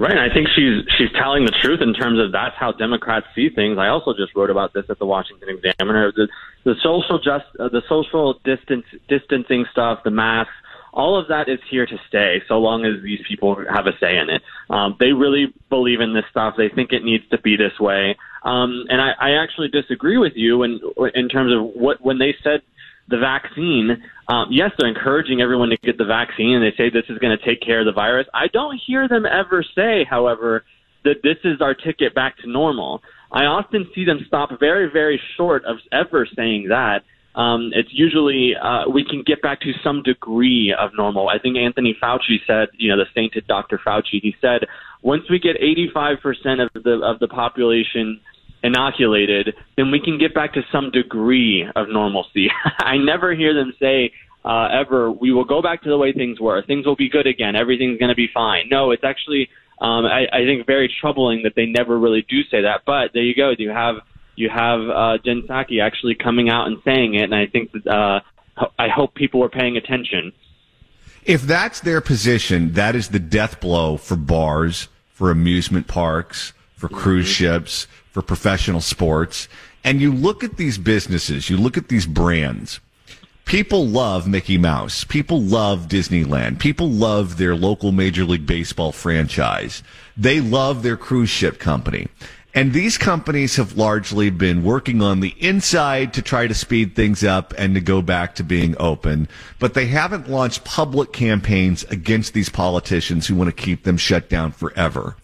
Right, 0.00 0.12
and 0.12 0.20
I 0.20 0.32
think 0.32 0.46
she's 0.54 0.84
she's 0.96 1.10
telling 1.18 1.44
the 1.44 1.50
truth 1.60 1.80
in 1.82 1.92
terms 1.92 2.20
of 2.20 2.30
that's 2.30 2.54
how 2.56 2.70
Democrats 2.70 3.26
see 3.34 3.48
things. 3.50 3.78
I 3.78 3.88
also 3.88 4.14
just 4.14 4.34
wrote 4.36 4.48
about 4.48 4.72
this 4.72 4.84
at 4.88 5.00
the 5.00 5.06
Washington 5.06 5.48
Examiner. 5.48 6.12
The, 6.12 6.28
the 6.62 6.74
social 6.84 7.18
just 7.18 7.46
uh, 7.58 7.68
the 7.68 7.82
social 7.88 8.34
distance 8.44 8.84
distancing 9.08 9.66
stuff, 9.72 10.04
the 10.04 10.12
masks, 10.12 10.52
all 10.92 11.18
of 11.18 11.26
that 11.28 11.48
is 11.48 11.58
here 11.68 11.84
to 11.84 11.96
stay. 12.06 12.40
So 12.46 12.58
long 12.58 12.84
as 12.84 13.02
these 13.02 13.18
people 13.26 13.56
have 13.68 13.88
a 13.88 13.92
say 13.98 14.18
in 14.18 14.30
it, 14.30 14.42
um, 14.70 14.96
they 15.00 15.12
really 15.12 15.52
believe 15.68 16.00
in 16.00 16.14
this 16.14 16.24
stuff. 16.30 16.54
They 16.56 16.68
think 16.68 16.92
it 16.92 17.02
needs 17.02 17.24
to 17.30 17.38
be 17.38 17.56
this 17.56 17.78
way. 17.80 18.16
Um, 18.44 18.84
and 18.88 19.00
I, 19.00 19.10
I 19.18 19.42
actually 19.42 19.68
disagree 19.68 20.16
with 20.16 20.34
you 20.36 20.62
in 20.62 20.80
in 21.14 21.28
terms 21.28 21.52
of 21.52 21.74
what 21.74 22.00
when 22.00 22.18
they 22.18 22.36
said 22.44 22.62
the 23.08 23.18
vaccine, 23.18 24.02
um, 24.28 24.48
yes, 24.50 24.70
they're 24.78 24.88
encouraging 24.88 25.40
everyone 25.40 25.70
to 25.70 25.76
get 25.78 25.98
the 25.98 26.04
vaccine 26.04 26.54
and 26.54 26.62
they 26.62 26.76
say 26.76 26.90
this 26.90 27.08
is 27.08 27.18
going 27.18 27.36
to 27.36 27.44
take 27.44 27.60
care 27.62 27.80
of 27.80 27.86
the 27.86 27.92
virus. 27.92 28.26
I 28.34 28.46
don't 28.52 28.78
hear 28.86 29.08
them 29.08 29.24
ever 29.24 29.64
say, 29.74 30.04
however, 30.08 30.64
that 31.04 31.22
this 31.22 31.36
is 31.44 31.60
our 31.60 31.74
ticket 31.74 32.14
back 32.14 32.36
to 32.38 32.50
normal. 32.50 33.02
I 33.32 33.44
often 33.44 33.88
see 33.94 34.04
them 34.04 34.20
stop 34.26 34.50
very, 34.60 34.90
very 34.90 35.20
short 35.36 35.64
of 35.64 35.78
ever 35.92 36.26
saying 36.36 36.68
that. 36.68 37.04
Um, 37.34 37.70
it's 37.72 37.90
usually 37.92 38.52
uh, 38.60 38.90
we 38.92 39.04
can 39.04 39.22
get 39.24 39.40
back 39.42 39.60
to 39.60 39.72
some 39.84 40.02
degree 40.02 40.74
of 40.76 40.90
normal. 40.96 41.28
I 41.28 41.38
think 41.38 41.56
Anthony 41.56 41.96
Fauci 42.02 42.38
said, 42.46 42.68
you 42.76 42.90
know, 42.90 42.96
the 42.96 43.06
sainted 43.14 43.46
Dr. 43.46 43.80
Fauci, 43.86 44.20
he 44.20 44.34
said, 44.40 44.66
once 45.02 45.22
we 45.30 45.38
get 45.38 45.56
85% 45.60 46.66
of 46.66 46.82
the 46.82 47.00
of 47.04 47.20
the 47.20 47.28
population 47.28 48.20
inoculated, 48.62 49.54
then 49.76 49.90
we 49.90 50.00
can 50.00 50.18
get 50.18 50.34
back 50.34 50.54
to 50.54 50.62
some 50.72 50.90
degree 50.90 51.66
of 51.76 51.88
normalcy. 51.88 52.50
I 52.78 52.96
never 52.96 53.34
hear 53.34 53.54
them 53.54 53.74
say 53.80 54.12
uh, 54.44 54.68
ever, 54.72 55.10
we 55.10 55.32
will 55.32 55.44
go 55.44 55.60
back 55.62 55.82
to 55.82 55.88
the 55.88 55.98
way 55.98 56.12
things 56.12 56.40
were. 56.40 56.62
Things 56.62 56.86
will 56.86 56.96
be 56.96 57.08
good 57.08 57.26
again. 57.26 57.56
Everything's 57.56 57.98
going 57.98 58.10
to 58.10 58.14
be 58.14 58.28
fine. 58.32 58.68
No, 58.70 58.90
it's 58.90 59.04
actually, 59.04 59.48
um, 59.80 60.06
I, 60.06 60.26
I 60.32 60.44
think, 60.44 60.66
very 60.66 60.92
troubling 61.00 61.42
that 61.42 61.54
they 61.54 61.66
never 61.66 61.98
really 61.98 62.24
do 62.28 62.42
say 62.50 62.62
that. 62.62 62.82
But 62.86 63.12
there 63.12 63.22
you 63.22 63.34
go. 63.34 63.54
You 63.56 63.70
have 63.70 63.96
you 64.36 64.48
have 64.48 64.80
uh, 64.88 65.18
Jen 65.24 65.42
Psaki 65.42 65.82
actually 65.82 66.14
coming 66.14 66.48
out 66.48 66.68
and 66.68 66.78
saying 66.84 67.14
it, 67.14 67.24
and 67.24 67.34
I 67.34 67.46
think 67.46 67.72
that 67.72 67.86
uh, 67.86 68.20
I 68.78 68.88
hope 68.88 69.14
people 69.14 69.42
are 69.42 69.48
paying 69.48 69.76
attention. 69.76 70.32
If 71.24 71.42
that's 71.42 71.80
their 71.80 72.00
position, 72.00 72.72
that 72.74 72.94
is 72.94 73.08
the 73.08 73.18
death 73.18 73.60
blow 73.60 73.96
for 73.96 74.16
bars, 74.16 74.88
for 75.12 75.30
amusement 75.30 75.88
parks, 75.88 76.52
for 76.78 76.88
cruise 76.88 77.26
mm-hmm. 77.26 77.44
ships, 77.44 77.86
for 78.12 78.22
professional 78.22 78.80
sports. 78.80 79.48
And 79.84 80.00
you 80.00 80.12
look 80.12 80.42
at 80.42 80.56
these 80.56 80.78
businesses, 80.78 81.50
you 81.50 81.56
look 81.56 81.76
at 81.76 81.88
these 81.88 82.06
brands. 82.06 82.80
People 83.44 83.86
love 83.86 84.28
Mickey 84.28 84.58
Mouse. 84.58 85.04
People 85.04 85.40
love 85.40 85.88
Disneyland. 85.88 86.58
People 86.58 86.90
love 86.90 87.38
their 87.38 87.56
local 87.56 87.92
Major 87.92 88.24
League 88.24 88.46
Baseball 88.46 88.92
franchise. 88.92 89.82
They 90.18 90.40
love 90.40 90.82
their 90.82 90.98
cruise 90.98 91.30
ship 91.30 91.58
company. 91.58 92.08
And 92.54 92.72
these 92.72 92.98
companies 92.98 93.56
have 93.56 93.76
largely 93.76 94.30
been 94.30 94.64
working 94.64 95.00
on 95.00 95.20
the 95.20 95.34
inside 95.38 96.12
to 96.14 96.22
try 96.22 96.46
to 96.46 96.54
speed 96.54 96.94
things 96.94 97.24
up 97.24 97.54
and 97.56 97.74
to 97.74 97.80
go 97.80 98.02
back 98.02 98.34
to 98.34 98.42
being 98.42 98.74
open. 98.78 99.28
But 99.58 99.74
they 99.74 99.86
haven't 99.86 100.28
launched 100.28 100.64
public 100.64 101.12
campaigns 101.12 101.84
against 101.84 102.34
these 102.34 102.48
politicians 102.48 103.26
who 103.26 103.34
want 103.34 103.48
to 103.48 103.62
keep 103.62 103.84
them 103.84 103.96
shut 103.96 104.28
down 104.28 104.52
forever. 104.52 105.16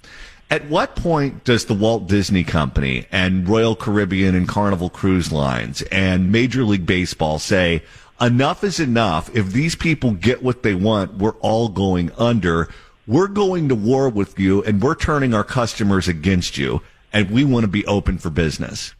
At 0.54 0.70
what 0.70 0.94
point 0.94 1.42
does 1.42 1.64
the 1.64 1.74
Walt 1.74 2.06
Disney 2.06 2.44
Company 2.44 3.08
and 3.10 3.48
Royal 3.48 3.74
Caribbean 3.74 4.36
and 4.36 4.46
Carnival 4.46 4.88
Cruise 4.88 5.32
Lines 5.32 5.82
and 5.90 6.30
Major 6.30 6.62
League 6.62 6.86
Baseball 6.86 7.40
say, 7.40 7.82
enough 8.20 8.62
is 8.62 8.78
enough. 8.78 9.34
If 9.34 9.50
these 9.50 9.74
people 9.74 10.12
get 10.12 10.44
what 10.44 10.62
they 10.62 10.76
want, 10.76 11.14
we're 11.14 11.34
all 11.40 11.68
going 11.68 12.12
under. 12.12 12.68
We're 13.04 13.26
going 13.26 13.68
to 13.68 13.74
war 13.74 14.08
with 14.08 14.38
you 14.38 14.62
and 14.62 14.80
we're 14.80 14.94
turning 14.94 15.34
our 15.34 15.42
customers 15.42 16.06
against 16.06 16.56
you 16.56 16.82
and 17.12 17.32
we 17.32 17.42
want 17.42 17.64
to 17.64 17.68
be 17.68 17.84
open 17.86 18.18
for 18.18 18.30
business. 18.30 18.94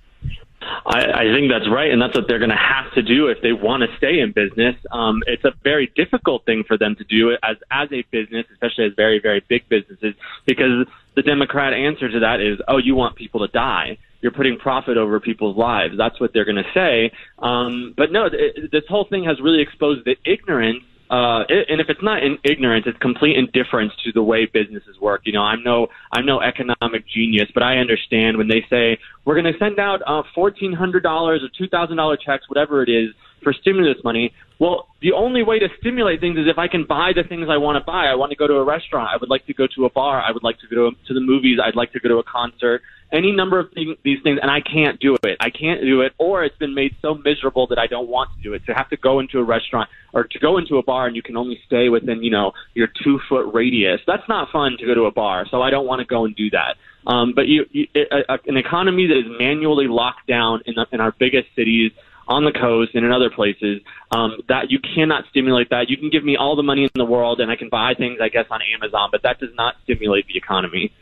I, 0.87 1.05
I 1.13 1.25
think 1.35 1.51
that's 1.51 1.69
right, 1.71 1.91
and 1.91 2.01
that's 2.01 2.15
what 2.15 2.27
they're 2.29 2.39
going 2.39 2.51
to 2.51 2.57
have 2.57 2.93
to 2.95 3.03
do 3.03 3.29
if 3.29 3.39
they 3.43 3.53
want 3.53 3.83
to 3.83 3.97
stay 3.97 4.21
in 4.21 4.33
business. 4.33 4.77
Um, 4.93 5.23
it's 5.27 5.45
a 5.45 5.53
very 5.63 5.93
difficult 5.95 6.45
thing 6.45 6.65
for 6.67 6.77
them 6.77 6.97
to 6.97 7.05
do 7.05 7.37
as 7.43 7.57
as 7.71 7.89
a 7.93 8.03
business, 8.11 8.47
especially 8.53 8.85
as 8.87 8.93
very 8.97 9.21
very 9.21 9.43
big 9.49 9.69
businesses, 9.69 10.15
because 10.47 10.87
the 11.15 11.23
Democrat 11.23 11.73
answer 11.73 12.11
to 12.11 12.21
that 12.21 12.41
is, 12.41 12.59
oh, 12.69 12.79
you 12.79 12.95
want 12.95 13.17
people 13.17 13.41
to 13.47 13.53
die. 13.53 13.99
You're 14.21 14.33
putting 14.33 14.59
profit 14.59 14.97
over 14.97 15.21
people's 15.21 15.57
lives. 15.57 15.95
That's 15.99 16.19
what 16.19 16.33
they're 16.33 16.47
going 16.47 16.63
to 16.63 16.73
say. 16.73 17.13
Um, 17.39 17.95
but 17.97 18.11
no, 18.11 18.27
it, 18.33 18.73
this 18.73 18.85
whole 18.89 19.05
thing 19.05 19.25
has 19.25 19.41
really 19.41 19.61
exposed 19.61 20.05
the 20.05 20.17
ignorance 20.25 20.83
uh, 21.11 21.45
and 21.49 21.81
if 21.81 21.89
it's 21.91 22.03
not 22.03 22.23
in 22.23 22.39
ignorance, 22.45 22.87
it's 22.87 22.99
complete 22.99 23.37
indifference 23.37 23.93
to 24.05 24.13
the 24.13 24.23
way 24.23 24.47
businesses 24.47 24.99
work. 25.01 25.23
You 25.25 25.33
know, 25.33 25.43
I'm 25.43 25.63
no 25.63 25.89
I'm 26.13 26.25
no 26.25 26.41
economic 26.41 27.07
genius, 27.07 27.49
but 27.53 27.63
I 27.63 27.77
understand 27.77 28.39
when 28.39 28.49
they 28.49 28.65
say 28.71 28.99
we're 29.25 29.41
going 29.41 29.53
to 29.53 29.59
send 29.59 29.79
out 29.79 30.01
uh, 30.07 30.23
fourteen 30.35 30.73
hundred 30.73 31.03
dollars 31.03 31.43
or 31.43 31.49
two 31.57 31.69
thousand 31.69 31.99
dollar 31.99 32.17
checks, 32.17 32.49
whatever 32.49 32.83
it 32.83 32.89
is, 32.89 33.11
for 33.45 33.53
stimulus 33.53 33.99
money. 34.03 34.35
Well, 34.59 34.89
the 35.01 35.13
only 35.13 35.43
way 35.43 35.59
to 35.59 35.69
stimulate 35.79 36.21
things 36.21 36.39
is 36.39 36.47
if 36.49 36.59
I 36.59 36.69
can 36.69 36.85
buy 36.85 37.13
the 37.15 37.23
things 37.23 37.47
I 37.51 37.59
want 37.59 37.77
to 37.79 37.85
buy. 37.85 38.07
I 38.07 38.15
want 38.15 38.31
to 38.31 38.37
go 38.37 38.49
to 38.49 38.55
a 38.55 38.65
restaurant. 38.65 39.11
I 39.13 39.17
would 39.19 39.31
like 39.31 39.47
to 39.47 39.55
go 39.55 39.67
to 39.77 39.85
a 39.85 39.91
bar. 39.91 40.21
I 40.21 40.33
would 40.33 40.43
like 40.43 40.59
to 40.61 40.67
go 40.67 40.91
to, 40.91 41.15
the 41.15 41.21
movies. 41.21 41.59
I'd 41.63 41.77
like 41.77 41.93
to 41.93 42.01
go 42.01 42.09
to 42.09 42.19
a 42.19 42.25
concert 42.25 42.83
any 43.15 43.33
number 43.33 43.61
of 43.61 43.71
thing, 43.73 43.95
these 44.03 44.19
things, 44.23 44.41
and 44.43 44.51
I 44.51 44.61
can't 44.61 44.99
do 44.99 45.17
it. 45.23 45.37
I 45.41 45.51
can't 45.51 45.81
do 45.83 46.01
it, 46.01 46.13
or 46.19 46.45
it's 46.45 46.57
been 46.59 46.75
made 46.75 46.97
so 47.01 47.15
miserable 47.15 47.69
that 47.69 47.79
I 47.79 47.87
don't 47.87 48.09
want 48.09 48.31
to 48.37 48.43
do 48.43 48.55
it. 48.55 48.67
To 48.67 48.75
have 48.75 48.91
to 48.91 48.97
go 48.97 49.21
into 49.21 49.39
a 49.39 49.45
restaurant 49.45 49.89
or 50.13 50.25
to 50.25 50.39
go 50.39 50.59
into 50.59 50.79
a 50.79 50.83
bar 50.83 51.07
and 51.07 51.15
you 51.15 51.23
can 51.23 51.37
only 51.37 51.61
stay 51.67 51.89
within, 51.89 52.23
you 52.23 52.31
know, 52.31 52.53
your 52.75 52.89
two 53.05 53.21
foot 53.29 53.53
radius. 53.55 54.01
That's 54.07 54.29
not 54.29 54.51
fun 54.51 54.77
to 54.81 54.87
go 54.87 54.95
to 54.95 55.03
a 55.03 55.13
bar, 55.13 55.47
so 55.51 55.63
I 55.63 55.71
don't 55.71 55.87
want 55.87 56.01
to 56.01 56.07
go 56.07 56.25
and 56.25 56.35
do 56.35 56.51
that. 56.51 56.77
Um, 57.07 57.35
but 57.35 57.47
you, 57.47 57.67
you 57.71 57.87
a, 57.95 58.35
a, 58.35 58.39
an 58.47 58.57
economy 58.57 59.07
that 59.07 59.19
is 59.19 59.27
manually 59.39 59.87
locked 59.87 60.27
down 60.27 60.63
in, 60.67 60.75
the, 60.75 60.87
in 60.91 61.01
our 61.01 61.13
biggest 61.13 61.49
cities 61.55 61.93
on 62.29 62.45
the 62.45 62.53
coast 62.53 62.95
and 62.95 63.05
in 63.05 63.13
other 63.13 63.31
places 63.31 63.81
um, 64.11 64.41
that 64.49 64.71
you 64.71 64.79
cannot 64.79 65.25
stimulate 65.31 65.71
that. 65.71 65.89
You 65.89 65.97
can 65.97 66.11
give 66.11 66.25
me 66.25 66.37
all 66.37 66.57
the 66.57 66.63
money 66.63 66.85
in 66.85 66.91
the 66.95 67.05
world 67.05 67.41
and 67.41 67.51
I 67.51 67.57
can 67.57 67.69
buy 67.69 67.95
things, 67.95 68.19
I 68.21 68.29
guess, 68.29 68.47
on 68.51 68.61
Amazon, 68.75 69.11
but 69.13 69.23
that 69.23 69.39
does 69.41 69.55
not 69.55 69.77
stimulate 69.85 70.27
the 70.27 70.37
economy. 70.37 70.93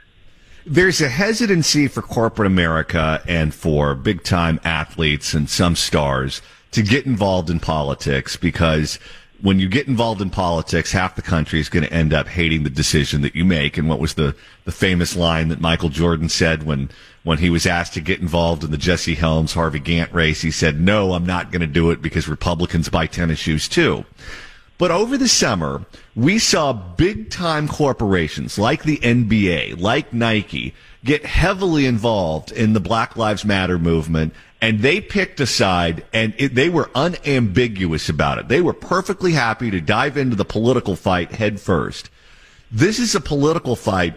There's 0.65 1.01
a 1.01 1.09
hesitancy 1.09 1.89
for 1.89 2.03
corporate 2.03 2.47
America 2.47 3.23
and 3.27 3.53
for 3.53 3.95
big 3.95 4.23
time 4.23 4.61
athletes 4.65 5.35
and 5.35 5.51
some 5.51 5.75
stars 5.75 6.41
to 6.71 6.83
get 6.83 7.05
involved 7.05 7.51
in 7.51 7.61
politics 7.61 8.37
because 8.37 8.99
when 9.41 9.59
you 9.59 9.69
get 9.69 9.89
involved 9.89 10.23
in 10.23 10.31
politics, 10.31 10.93
half 10.93 11.17
the 11.17 11.23
country 11.23 11.59
is 11.59 11.69
going 11.69 11.85
to 11.85 11.93
end 11.93 12.15
up 12.15 12.29
hating 12.29 12.63
the 12.63 12.71
decision 12.71 13.23
that 13.23 13.35
you 13.35 13.45
make. 13.45 13.77
And 13.77 13.89
what 13.89 13.99
was 13.99 14.15
the, 14.15 14.37
the 14.65 14.73
famous 14.73 15.17
line 15.17 15.49
that 15.49 15.61
Michael 15.61 15.89
Jordan 15.89 16.29
said 16.29 16.63
when, 16.63 16.91
when 17.25 17.39
he 17.39 17.51
was 17.51 17.67
asked 17.67 17.95
to 17.95 18.01
get 18.01 18.21
involved 18.21 18.65
in 18.65 18.71
the 18.71 18.77
Jesse 18.77 19.15
Helms 19.15 19.55
Harvey 19.55 19.81
Gantt 19.81 20.13
race? 20.13 20.43
He 20.43 20.51
said, 20.51 20.81
no, 20.81 21.13
I'm 21.15 21.27
not 21.27 21.51
going 21.51 21.61
to 21.61 21.67
do 21.67 21.91
it 21.91 22.03
because 22.03 22.29
Republicans 22.29 22.89
buy 22.89 23.07
tennis 23.07 23.39
shoes 23.39 23.69
too. 23.69 24.05
But 24.79 24.91
over 24.91 25.17
the 25.17 25.29
summer, 25.29 25.85
we 26.17 26.41
saw 26.41 26.73
big 26.73 27.31
time 27.31 27.69
corporations 27.69 28.59
like 28.59 28.83
the 28.83 28.99
NBA, 28.99 29.81
like 29.81 30.13
Nike, 30.13 30.75
get 31.05 31.25
heavily 31.25 31.87
involved 31.87 32.51
in 32.51 32.73
the 32.73 32.81
Black 32.81 33.17
Lives 33.17 33.45
Matter 33.45 33.79
movement. 33.79 34.35
And 34.61 34.81
they 34.81 35.01
picked 35.01 35.39
a 35.39 35.47
side 35.47 36.05
and 36.13 36.35
it, 36.37 36.55
they 36.55 36.69
were 36.69 36.91
unambiguous 36.95 38.09
about 38.09 38.39
it. 38.39 38.49
They 38.49 38.61
were 38.61 38.73
perfectly 38.73 39.33
happy 39.33 39.71
to 39.71 39.81
dive 39.81 40.17
into 40.17 40.37
the 40.37 40.45
political 40.45 40.97
fight 40.97 41.33
head 41.33 41.61
first. 41.61 42.11
This 42.71 42.99
is 42.99 43.15
a 43.15 43.21
political 43.21 43.77
fight 43.77 44.17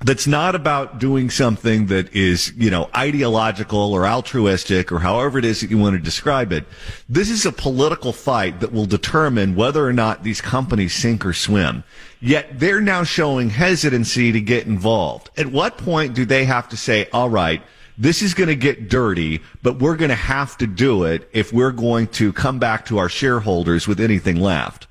that's 0.00 0.26
not 0.26 0.54
about 0.54 0.98
doing 0.98 1.28
something 1.28 1.86
that 1.86 2.14
is, 2.14 2.52
you 2.56 2.70
know, 2.70 2.88
ideological 2.96 3.92
or 3.92 4.06
altruistic 4.06 4.92
or 4.92 5.00
however 5.00 5.38
it 5.38 5.44
is 5.44 5.60
that 5.60 5.70
you 5.70 5.78
want 5.78 5.94
to 5.96 6.02
describe 6.02 6.52
it. 6.52 6.64
This 7.08 7.30
is 7.30 7.44
a 7.44 7.52
political 7.52 8.12
fight 8.12 8.60
that 8.60 8.72
will 8.72 8.86
determine 8.86 9.56
whether 9.56 9.84
or 9.84 9.92
not 9.92 10.22
these 10.22 10.40
companies 10.40 10.94
sink 10.94 11.26
or 11.26 11.32
swim. 11.32 11.82
Yet 12.20 12.58
they're 12.58 12.80
now 12.80 13.04
showing 13.04 13.50
hesitancy 13.50 14.32
to 14.32 14.40
get 14.40 14.66
involved. 14.66 15.30
At 15.36 15.48
what 15.48 15.78
point 15.78 16.14
do 16.14 16.24
they 16.24 16.44
have 16.44 16.68
to 16.70 16.76
say, 16.76 17.08
all 17.12 17.30
right, 17.30 17.62
this 17.96 18.22
is 18.22 18.34
going 18.34 18.48
to 18.48 18.56
get 18.56 18.88
dirty, 18.88 19.40
but 19.62 19.80
we're 19.80 19.96
going 19.96 20.10
to 20.10 20.14
have 20.14 20.56
to 20.58 20.66
do 20.66 21.04
it 21.04 21.28
if 21.32 21.52
we're 21.52 21.72
going 21.72 22.06
to 22.08 22.32
come 22.32 22.58
back 22.58 22.86
to 22.86 22.98
our 22.98 23.08
shareholders 23.08 23.88
with 23.88 24.00
anything 24.00 24.36
left? 24.36 24.87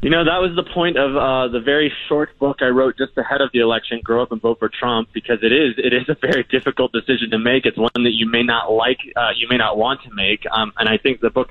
You 0.00 0.10
know, 0.10 0.24
that 0.24 0.38
was 0.38 0.54
the 0.54 0.62
point 0.62 0.96
of 0.96 1.16
uh, 1.16 1.48
the 1.48 1.58
very 1.58 1.92
short 2.08 2.38
book 2.38 2.58
I 2.60 2.68
wrote 2.68 2.96
just 2.96 3.18
ahead 3.18 3.40
of 3.40 3.50
the 3.52 3.58
election, 3.58 4.00
"Grow 4.04 4.22
Up 4.22 4.30
and 4.30 4.40
Vote 4.40 4.60
for 4.60 4.68
Trump," 4.68 5.08
because 5.12 5.38
it 5.42 5.50
is 5.50 5.74
it 5.76 5.92
is 5.92 6.08
a 6.08 6.16
very 6.20 6.44
difficult 6.50 6.92
decision 6.92 7.30
to 7.30 7.38
make. 7.38 7.66
It's 7.66 7.76
one 7.76 7.90
that 7.96 8.14
you 8.14 8.30
may 8.30 8.44
not 8.44 8.70
like, 8.70 8.98
uh, 9.16 9.30
you 9.36 9.48
may 9.50 9.56
not 9.56 9.76
want 9.76 10.02
to 10.02 10.14
make, 10.14 10.44
um, 10.52 10.72
and 10.78 10.88
I 10.88 10.98
think 10.98 11.20
the 11.20 11.30
book 11.30 11.50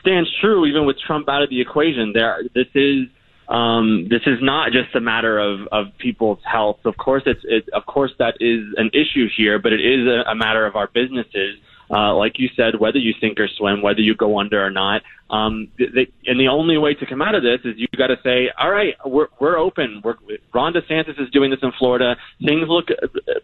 stands 0.00 0.30
true 0.40 0.64
even 0.66 0.86
with 0.86 0.96
Trump 1.04 1.28
out 1.28 1.42
of 1.42 1.50
the 1.50 1.60
equation. 1.60 2.12
There, 2.12 2.44
this 2.54 2.68
is 2.76 3.08
um, 3.48 4.06
this 4.08 4.22
is 4.26 4.38
not 4.40 4.70
just 4.70 4.94
a 4.94 5.00
matter 5.00 5.40
of, 5.40 5.66
of 5.72 5.86
people's 5.98 6.38
health. 6.44 6.78
Of 6.84 6.96
course, 6.98 7.24
it's 7.26 7.40
it, 7.44 7.68
of 7.70 7.84
course 7.86 8.12
that 8.20 8.34
is 8.38 8.62
an 8.76 8.90
issue 8.94 9.26
here, 9.36 9.58
but 9.58 9.72
it 9.72 9.80
is 9.80 10.06
a, 10.06 10.30
a 10.30 10.36
matter 10.36 10.66
of 10.66 10.76
our 10.76 10.86
businesses 10.86 11.58
uh, 11.90 12.14
like 12.14 12.38
you 12.38 12.48
said, 12.56 12.78
whether 12.78 12.98
you 12.98 13.14
sink 13.20 13.40
or 13.40 13.48
swim, 13.48 13.82
whether 13.82 14.00
you 14.00 14.14
go 14.14 14.38
under 14.38 14.64
or 14.64 14.70
not. 14.70 15.02
Um, 15.30 15.68
they, 15.78 16.08
and 16.26 16.40
the 16.40 16.48
only 16.48 16.78
way 16.78 16.94
to 16.94 17.06
come 17.06 17.20
out 17.20 17.34
of 17.34 17.42
this 17.42 17.60
is 17.64 17.74
you 17.76 17.86
got 17.96 18.06
to 18.08 18.16
say, 18.22 18.48
all 18.58 18.70
right, 18.70 18.94
we're, 19.04 19.28
we're 19.38 19.58
open. 19.58 20.00
We're, 20.02 20.14
Ron 20.54 20.72
DeSantis 20.72 21.20
is 21.20 21.30
doing 21.30 21.50
this 21.50 21.60
in 21.62 21.72
Florida. 21.78 22.16
Things 22.44 22.66
look 22.68 22.88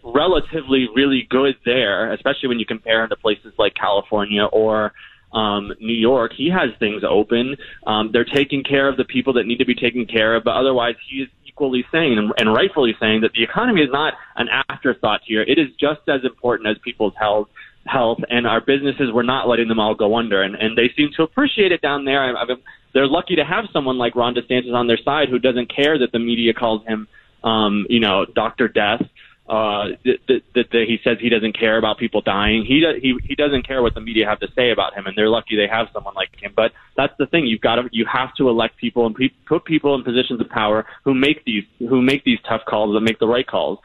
relatively 0.02 0.88
really 0.94 1.26
good 1.28 1.56
there, 1.64 2.12
especially 2.12 2.48
when 2.48 2.58
you 2.58 2.66
compare 2.66 3.02
them 3.02 3.10
to 3.10 3.16
places 3.16 3.52
like 3.58 3.74
California 3.74 4.44
or 4.44 4.92
um, 5.34 5.72
New 5.80 5.94
York. 5.94 6.32
He 6.36 6.48
has 6.50 6.70
things 6.78 7.02
open. 7.08 7.56
Um, 7.86 8.10
they're 8.12 8.24
taking 8.24 8.62
care 8.62 8.88
of 8.88 8.96
the 8.96 9.04
people 9.04 9.34
that 9.34 9.46
need 9.46 9.58
to 9.58 9.66
be 9.66 9.74
taken 9.74 10.06
care 10.06 10.36
of, 10.36 10.44
but 10.44 10.54
otherwise 10.54 10.94
he's 11.10 11.28
equally 11.46 11.84
saying 11.92 12.30
and 12.38 12.52
rightfully 12.52 12.94
saying 12.98 13.20
that 13.22 13.32
the 13.32 13.42
economy 13.42 13.82
is 13.82 13.90
not 13.92 14.14
an 14.36 14.48
afterthought 14.68 15.20
here. 15.24 15.42
It 15.42 15.58
is 15.58 15.68
just 15.78 16.00
as 16.08 16.24
important 16.24 16.68
as 16.68 16.76
people's 16.82 17.14
health 17.18 17.48
health, 17.86 18.18
and 18.28 18.46
our 18.46 18.60
businesses 18.60 19.12
were 19.12 19.22
not 19.22 19.48
letting 19.48 19.68
them 19.68 19.78
all 19.78 19.94
go 19.94 20.16
under, 20.16 20.42
and, 20.42 20.54
and 20.54 20.76
they 20.76 20.90
seem 20.96 21.10
to 21.16 21.22
appreciate 21.22 21.72
it 21.72 21.80
down 21.80 22.04
there. 22.04 22.22
I, 22.22 22.42
I, 22.42 22.46
they're 22.92 23.08
lucky 23.08 23.36
to 23.36 23.44
have 23.44 23.66
someone 23.72 23.98
like 23.98 24.14
Ron 24.14 24.34
DeSantis 24.34 24.72
on 24.72 24.86
their 24.86 24.98
side 25.04 25.28
who 25.28 25.38
doesn't 25.38 25.74
care 25.74 25.98
that 25.98 26.12
the 26.12 26.18
media 26.18 26.54
calls 26.54 26.86
him, 26.86 27.08
um, 27.42 27.86
you 27.88 28.00
know, 28.00 28.24
Doctor 28.24 28.68
Death. 28.68 29.02
Uh, 29.46 29.88
that, 30.06 30.40
that, 30.54 30.70
that 30.72 30.84
he 30.88 30.98
says 31.04 31.18
he 31.20 31.28
doesn't 31.28 31.52
care 31.52 31.76
about 31.76 31.98
people 31.98 32.22
dying. 32.22 32.64
He 32.64 32.82
he 33.02 33.14
he 33.28 33.34
doesn't 33.34 33.66
care 33.66 33.82
what 33.82 33.92
the 33.92 34.00
media 34.00 34.26
have 34.26 34.40
to 34.40 34.48
say 34.56 34.70
about 34.70 34.94
him, 34.94 35.04
and 35.04 35.14
they're 35.14 35.28
lucky 35.28 35.54
they 35.54 35.68
have 35.70 35.88
someone 35.92 36.14
like 36.14 36.30
him. 36.40 36.54
But 36.56 36.72
that's 36.96 37.12
the 37.18 37.26
thing: 37.26 37.44
you've 37.44 37.60
got 37.60 37.74
to 37.74 37.90
you 37.92 38.06
have 38.10 38.34
to 38.36 38.48
elect 38.48 38.78
people 38.78 39.04
and 39.04 39.14
pe- 39.14 39.28
put 39.44 39.66
people 39.66 39.94
in 39.96 40.02
positions 40.02 40.40
of 40.40 40.48
power 40.48 40.86
who 41.04 41.12
make 41.12 41.44
these 41.44 41.64
who 41.78 42.00
make 42.00 42.24
these 42.24 42.38
tough 42.48 42.62
calls 42.66 42.94
that 42.94 43.02
make 43.02 43.18
the 43.18 43.28
right 43.28 43.46
calls. 43.46 43.80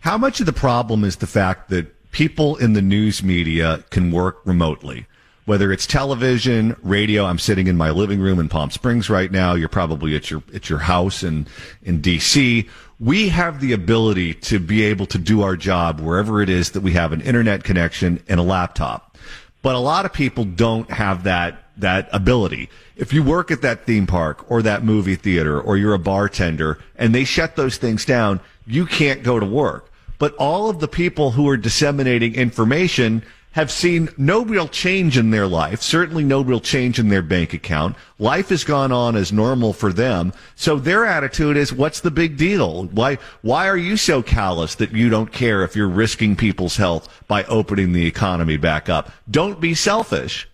How 0.00 0.16
much 0.16 0.40
of 0.40 0.46
the 0.46 0.54
problem 0.54 1.04
is 1.04 1.16
the 1.16 1.26
fact 1.26 1.68
that 1.68 1.94
people 2.12 2.56
in 2.56 2.74
the 2.74 2.82
news 2.82 3.22
media 3.22 3.84
can 3.90 4.12
work 4.12 4.40
remotely. 4.44 5.06
whether 5.44 5.72
it's 5.72 5.88
television, 5.88 6.76
radio. 6.84 7.24
I'm 7.24 7.38
sitting 7.38 7.66
in 7.66 7.76
my 7.76 7.90
living 7.90 8.20
room 8.20 8.38
in 8.38 8.48
Palm 8.48 8.70
Springs 8.70 9.10
right 9.10 9.30
now. 9.32 9.54
You're 9.54 9.68
probably 9.68 10.14
at 10.14 10.30
your 10.30 10.40
at 10.54 10.70
your 10.70 10.78
house 10.78 11.24
in 11.24 11.48
in 11.82 12.00
DC. 12.00 12.68
We 13.00 13.28
have 13.30 13.58
the 13.58 13.72
ability 13.72 14.34
to 14.34 14.60
be 14.60 14.84
able 14.84 15.06
to 15.06 15.18
do 15.18 15.42
our 15.42 15.56
job 15.56 15.98
wherever 15.98 16.40
it 16.40 16.48
is 16.48 16.70
that 16.70 16.82
we 16.82 16.92
have 16.92 17.12
an 17.12 17.20
internet 17.22 17.64
connection 17.64 18.22
and 18.28 18.38
a 18.38 18.44
laptop. 18.44 19.18
But 19.62 19.74
a 19.74 19.80
lot 19.80 20.06
of 20.06 20.12
people 20.12 20.44
don't 20.44 20.88
have 20.92 21.24
that 21.24 21.58
that 21.76 22.08
ability. 22.12 22.70
If 22.94 23.12
you 23.12 23.24
work 23.24 23.50
at 23.50 23.62
that 23.62 23.84
theme 23.84 24.06
park 24.06 24.48
or 24.48 24.62
that 24.62 24.84
movie 24.84 25.16
theater 25.16 25.60
or 25.60 25.76
you're 25.76 25.94
a 25.94 25.98
bartender 25.98 26.78
and 26.94 27.12
they 27.12 27.24
shut 27.24 27.56
those 27.56 27.78
things 27.78 28.04
down, 28.04 28.38
you 28.64 28.86
can't 28.86 29.24
go 29.24 29.40
to 29.40 29.46
work. 29.46 29.91
But 30.22 30.36
all 30.36 30.70
of 30.70 30.78
the 30.78 30.86
people 30.86 31.32
who 31.32 31.48
are 31.48 31.56
disseminating 31.56 32.36
information 32.36 33.24
have 33.58 33.72
seen 33.72 34.08
no 34.16 34.44
real 34.44 34.68
change 34.68 35.18
in 35.18 35.32
their 35.32 35.48
life, 35.48 35.82
certainly 35.82 36.22
no 36.22 36.42
real 36.42 36.60
change 36.60 37.00
in 37.00 37.08
their 37.08 37.22
bank 37.22 37.52
account. 37.52 37.96
Life 38.20 38.50
has 38.50 38.62
gone 38.62 38.92
on 38.92 39.16
as 39.16 39.32
normal 39.32 39.72
for 39.72 39.92
them. 39.92 40.32
So 40.54 40.76
their 40.76 41.04
attitude 41.04 41.56
is, 41.56 41.72
what's 41.72 41.98
the 41.98 42.12
big 42.12 42.36
deal? 42.36 42.84
Why, 42.84 43.18
why 43.40 43.66
are 43.66 43.76
you 43.76 43.96
so 43.96 44.22
callous 44.22 44.76
that 44.76 44.92
you 44.92 45.08
don't 45.08 45.32
care 45.32 45.64
if 45.64 45.74
you're 45.74 45.88
risking 45.88 46.36
people's 46.36 46.76
health 46.76 47.08
by 47.26 47.42
opening 47.46 47.92
the 47.92 48.06
economy 48.06 48.56
back 48.56 48.88
up? 48.88 49.10
Don't 49.28 49.60
be 49.60 49.74
selfish. 49.74 50.48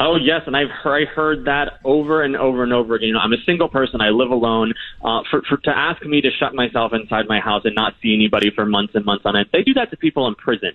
Oh 0.00 0.14
yes, 0.14 0.42
and 0.46 0.56
I've 0.56 0.70
heard, 0.70 1.08
I 1.08 1.10
heard 1.12 1.44
that 1.46 1.80
over 1.84 2.22
and 2.22 2.36
over 2.36 2.62
and 2.62 2.72
over 2.72 2.94
again. 2.94 3.08
You 3.08 3.14
know, 3.14 3.20
I'm 3.20 3.32
a 3.32 3.42
single 3.44 3.68
person. 3.68 4.00
I 4.00 4.10
live 4.10 4.30
alone. 4.30 4.72
Uh, 5.02 5.22
for, 5.28 5.42
for 5.48 5.56
to 5.56 5.70
ask 5.76 6.04
me 6.04 6.20
to 6.20 6.30
shut 6.38 6.54
myself 6.54 6.92
inside 6.92 7.26
my 7.28 7.40
house 7.40 7.62
and 7.64 7.74
not 7.74 7.94
see 8.00 8.14
anybody 8.14 8.50
for 8.54 8.64
months 8.64 8.94
and 8.94 9.04
months 9.04 9.22
on 9.26 9.36
end, 9.36 9.46
they 9.52 9.62
do 9.62 9.74
that 9.74 9.90
to 9.90 9.96
people 9.96 10.28
in 10.28 10.36
prison. 10.36 10.70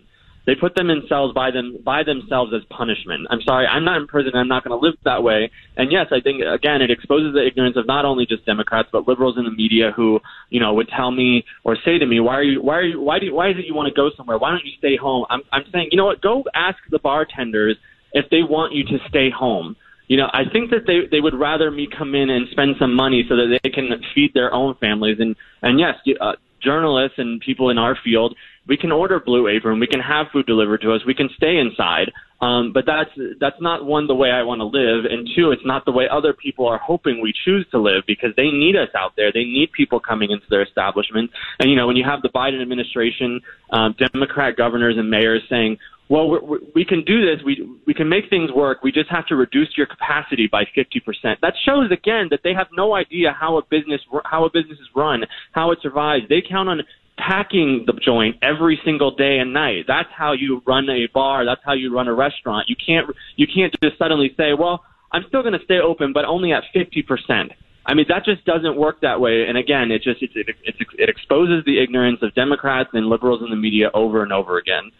They 0.46 0.56
put 0.56 0.76
them 0.76 0.90
in 0.90 1.04
cells 1.08 1.34
by 1.34 1.52
them 1.52 1.78
by 1.86 2.04
themselves 2.04 2.52
as 2.54 2.64
punishment. 2.70 3.28
I'm 3.30 3.42
sorry, 3.44 3.66
I'm 3.66 3.86
not 3.86 4.02
in 4.02 4.08
prison. 4.08 4.34
I'm 4.36 4.50
not 4.50 4.66
going 4.66 4.78
to 4.78 4.86
live 4.86 4.96
that 5.06 5.24
way. 5.24 5.50
And 5.78 5.90
yes, 5.90 6.08
I 6.12 6.20
think 6.20 6.42
again 6.44 6.82
it 6.82 6.92
exposes 6.92 7.34
the 7.34 7.48
ignorance 7.48 7.78
of 7.78 7.88
not 7.88 8.04
only 8.04 8.26
just 8.26 8.46
Democrats 8.46 8.90
but 8.92 9.08
liberals 9.08 9.38
in 9.38 9.46
the 9.46 9.52
media 9.52 9.94
who 9.96 10.20
you 10.50 10.60
know 10.60 10.74
would 10.74 10.90
tell 10.90 11.12
me 11.12 11.46
or 11.64 11.78
say 11.86 11.98
to 11.98 12.06
me, 12.06 12.20
why 12.20 12.34
are 12.34 12.44
you 12.44 12.62
why 12.62 12.76
are 12.76 12.84
you 12.84 13.00
why 13.00 13.20
do 13.20 13.34
why 13.34 13.52
is 13.52 13.56
it 13.58 13.66
you 13.66 13.74
want 13.74 13.88
to 13.88 13.96
go 13.96 14.10
somewhere? 14.18 14.38
Why 14.38 14.50
don't 14.50 14.66
you 14.66 14.74
stay 14.78 14.98
home? 14.98 15.26
I'm 15.30 15.44
I'm 15.54 15.64
saying 15.72 15.90
you 15.92 15.98
know 15.98 16.06
what? 16.06 16.22
Go 16.22 16.44
ask 16.54 16.78
the 16.90 17.00
bartenders 17.00 17.78
if 18.14 18.30
they 18.30 18.44
want 18.44 18.74
you 18.74 18.84
to 18.86 18.98
stay 19.10 19.30
home. 19.30 19.76
You 20.08 20.18
know, 20.18 20.30
I 20.32 20.44
think 20.52 20.70
that 20.72 20.86
they 20.86 21.08
they 21.10 21.22
would 21.22 21.34
rather 21.34 21.72
me 21.72 21.88
come 21.88 22.14
in 22.14 22.30
and 22.30 22.48
spend 22.52 22.76
some 22.78 22.94
money 22.94 23.26
so 23.28 23.36
that 23.36 23.60
they 23.64 23.70
can 23.70 23.90
feed 24.14 24.34
their 24.34 24.54
own 24.54 24.76
families. 24.76 25.18
And 25.20 25.36
and 25.62 25.80
yes, 25.80 25.96
uh, 26.20 26.34
journalists 26.62 27.18
and 27.18 27.42
people 27.42 27.70
in 27.70 27.78
our 27.78 27.98
field, 28.04 28.36
we 28.68 28.78
can 28.78 28.92
order 28.92 29.20
Blue 29.20 29.48
Apron, 29.48 29.80
we 29.80 29.88
can 29.88 30.00
have 30.00 30.28
food 30.32 30.46
delivered 30.46 30.82
to 30.82 30.94
us, 30.94 31.02
we 31.06 31.14
can 31.14 31.30
stay 31.36 31.58
inside. 31.58 32.12
Um, 32.42 32.74
but 32.74 32.86
that's 32.86 33.10
that's 33.40 33.62
not 33.62 33.86
one 33.86 34.08
the 34.08 34.16
way 34.16 34.30
I 34.30 34.44
want 34.44 34.60
to 34.60 34.66
live, 34.66 35.06
and 35.06 35.30
two, 35.34 35.52
it's 35.52 35.66
not 35.66 35.86
the 35.86 35.94
way 35.94 36.10
other 36.12 36.34
people 36.34 36.68
are 36.68 36.78
hoping 36.78 37.22
we 37.22 37.34
choose 37.46 37.66
to 37.72 37.78
live 37.78 38.04
because 38.06 38.32
they 38.36 38.52
need 38.52 38.76
us 38.76 38.90
out 38.98 39.14
there. 39.16 39.32
They 39.32 39.46
need 39.46 39.72
people 39.72 40.02
coming 40.02 40.30
into 40.30 40.46
their 40.50 40.62
establishment. 40.62 41.32
And 41.60 41.70
you 41.70 41.78
know, 41.78 41.88
when 41.88 41.96
you 41.96 42.04
have 42.04 42.22
the 42.22 42.28
Biden 42.28 42.62
administration, 42.62 43.40
um, 43.70 43.96
Democrat 43.98 44.58
governors 44.58 44.98
and 44.98 45.10
mayors 45.10 45.42
saying, 45.50 45.78
well, 46.10 46.30
we're, 46.30 46.60
we 46.76 46.86
can 46.86 47.04
do 47.06 47.22
this. 47.22 47.44
We 47.46 47.68
we 47.88 47.94
can 47.94 48.10
make 48.10 48.30
things 48.30 48.52
work. 48.52 48.84
We 48.84 48.92
just 48.92 49.10
have 49.10 49.26
to 49.28 49.36
reduce 49.36 49.70
your 49.78 49.88
capacity 49.88 50.48
by 50.52 50.66
50%. 50.76 51.40
That 51.42 51.54
shows 51.66 51.92
again 51.92 52.28
that 52.32 52.42
they 52.44 52.54
have 52.54 52.68
no 52.74 52.94
idea 52.94 53.36
how 53.38 53.58
a 53.58 53.62
business 53.64 54.02
how 54.26 54.46
a 54.46 54.50
business 54.50 54.80
is 54.80 54.88
run, 54.96 55.24
how 55.54 55.72
it 55.72 55.80
survives. 55.82 56.26
They 56.30 56.44
count 56.48 56.70
on 56.70 56.82
packing 57.18 57.84
the 57.86 57.94
joint 57.94 58.38
every 58.42 58.80
single 58.84 59.16
day 59.16 59.38
and 59.40 59.54
night. 59.54 59.86
That's 59.88 60.10
how 60.16 60.34
you 60.34 60.62
run 60.66 60.90
a 60.90 61.08
bar. 61.14 61.46
That's 61.46 61.62
how 61.64 61.74
you 61.74 61.94
run 61.94 62.08
a 62.08 62.14
restaurant. 62.14 62.70
You 62.70 62.76
can't 62.76 63.08
you 63.36 63.48
can't 63.48 63.74
just 63.82 63.98
suddenly 63.98 64.34
say, 64.36 64.54
well, 64.58 64.84
I'm 65.12 65.24
still 65.28 65.42
going 65.42 65.58
to 65.58 65.64
stay 65.64 65.80
open, 65.80 66.12
but 66.12 66.26
only 66.26 66.52
at 66.52 66.64
50%. 66.76 67.52
I 67.86 67.94
mean, 67.94 68.06
that 68.10 68.26
just 68.26 68.46
doesn't 68.46 68.78
work 68.78 69.02
that 69.02 69.20
way. 69.20 69.46
And 69.48 69.58
again, 69.58 69.92
it 69.92 70.02
just 70.02 70.22
it, 70.24 70.32
it, 70.36 70.56
it, 70.64 70.76
it 70.98 71.10
exposes 71.10 71.64
the 71.66 71.82
ignorance 71.82 72.20
of 72.22 72.34
Democrats 72.34 72.90
and 72.94 73.08
liberals 73.08 73.42
in 73.44 73.50
the 73.50 73.56
media 73.56 73.92
over 73.94 74.24
and 74.24 74.34
over 74.34 74.58
again. 74.58 74.92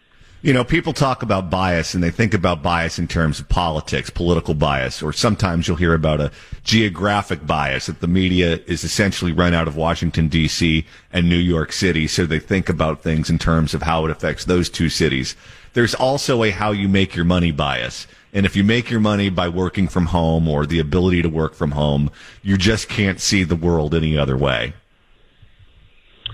You 0.44 0.52
know, 0.52 0.62
people 0.62 0.92
talk 0.92 1.22
about 1.22 1.48
bias 1.48 1.94
and 1.94 2.04
they 2.04 2.10
think 2.10 2.34
about 2.34 2.62
bias 2.62 2.98
in 2.98 3.08
terms 3.08 3.40
of 3.40 3.48
politics, 3.48 4.10
political 4.10 4.52
bias, 4.52 5.02
or 5.02 5.10
sometimes 5.10 5.66
you'll 5.66 5.78
hear 5.78 5.94
about 5.94 6.20
a 6.20 6.30
geographic 6.64 7.46
bias 7.46 7.86
that 7.86 8.02
the 8.02 8.06
media 8.06 8.60
is 8.66 8.84
essentially 8.84 9.32
run 9.32 9.54
out 9.54 9.68
of 9.68 9.74
Washington, 9.74 10.28
D.C. 10.28 10.84
and 11.14 11.30
New 11.30 11.38
York 11.38 11.72
City. 11.72 12.06
So 12.06 12.26
they 12.26 12.40
think 12.40 12.68
about 12.68 13.02
things 13.02 13.30
in 13.30 13.38
terms 13.38 13.72
of 13.72 13.80
how 13.80 14.04
it 14.04 14.10
affects 14.10 14.44
those 14.44 14.68
two 14.68 14.90
cities. 14.90 15.34
There's 15.72 15.94
also 15.94 16.42
a 16.42 16.50
how 16.50 16.72
you 16.72 16.90
make 16.90 17.16
your 17.16 17.24
money 17.24 17.50
bias. 17.50 18.06
And 18.34 18.44
if 18.44 18.54
you 18.54 18.64
make 18.64 18.90
your 18.90 19.00
money 19.00 19.30
by 19.30 19.48
working 19.48 19.88
from 19.88 20.04
home 20.04 20.46
or 20.46 20.66
the 20.66 20.78
ability 20.78 21.22
to 21.22 21.28
work 21.30 21.54
from 21.54 21.70
home, 21.70 22.10
you 22.42 22.58
just 22.58 22.90
can't 22.90 23.18
see 23.18 23.44
the 23.44 23.56
world 23.56 23.94
any 23.94 24.18
other 24.18 24.36
way. 24.36 24.74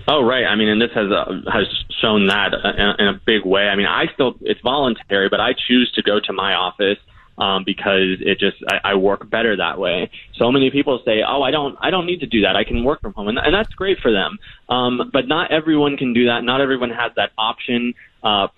Oh, 0.09 0.23
right. 0.23 0.45
I 0.45 0.57
mean, 0.57 0.69
and 0.69 0.81
this 0.81 0.91
has 0.95 1.11
uh, 1.11 1.51
has 1.53 1.67
shown 2.01 2.27
that 2.27 2.53
in, 2.55 3.07
in 3.07 3.15
a 3.15 3.21
big 3.25 3.45
way. 3.45 3.69
I 3.69 3.77
mean, 3.77 3.87
I 3.87 4.07
still 4.15 4.35
it's 4.41 4.61
voluntary, 4.63 5.29
but 5.29 5.41
I 5.41 5.53
choose 5.69 5.91
to 5.95 6.03
go 6.03 6.19
to 6.21 6.33
my 6.33 6.55
office 6.55 6.99
um, 7.39 7.65
because 7.65 8.21
it 8.21 8.39
just 8.39 8.57
I, 8.69 8.93
I 8.93 8.95
work 8.95 9.29
better 9.31 9.57
that 9.57 9.79
way. 9.79 10.11
So 10.37 10.53
many 10.53 10.71
people 10.71 11.01
say, 11.05 11.21
"Oh, 11.27 11.43
I 11.43 11.51
don't 11.51 11.77
I 11.81 11.91
don't 11.91 12.07
need 12.07 12.21
to 12.21 12.27
do 12.27 12.43
that. 12.43 12.57
I 12.57 12.65
can 12.65 12.85
work 12.85 13.01
from 13.01 13.15
home," 13.15 13.29
and, 13.29 13.39
and 13.39 13.55
that's 13.55 13.73
great 13.75 13.99
for 14.01 14.13
them. 14.13 14.39
Um, 14.69 15.11
but 15.13 15.27
not 15.27 15.51
everyone 15.51 15.97
can 15.97 16.13
do 16.13 16.27
that. 16.27 16.45
Not 16.45 16.61
everyone 16.61 16.91
has 16.91 17.13
that 17.17 17.31
option. 17.39 17.95
Uh, 18.23 18.49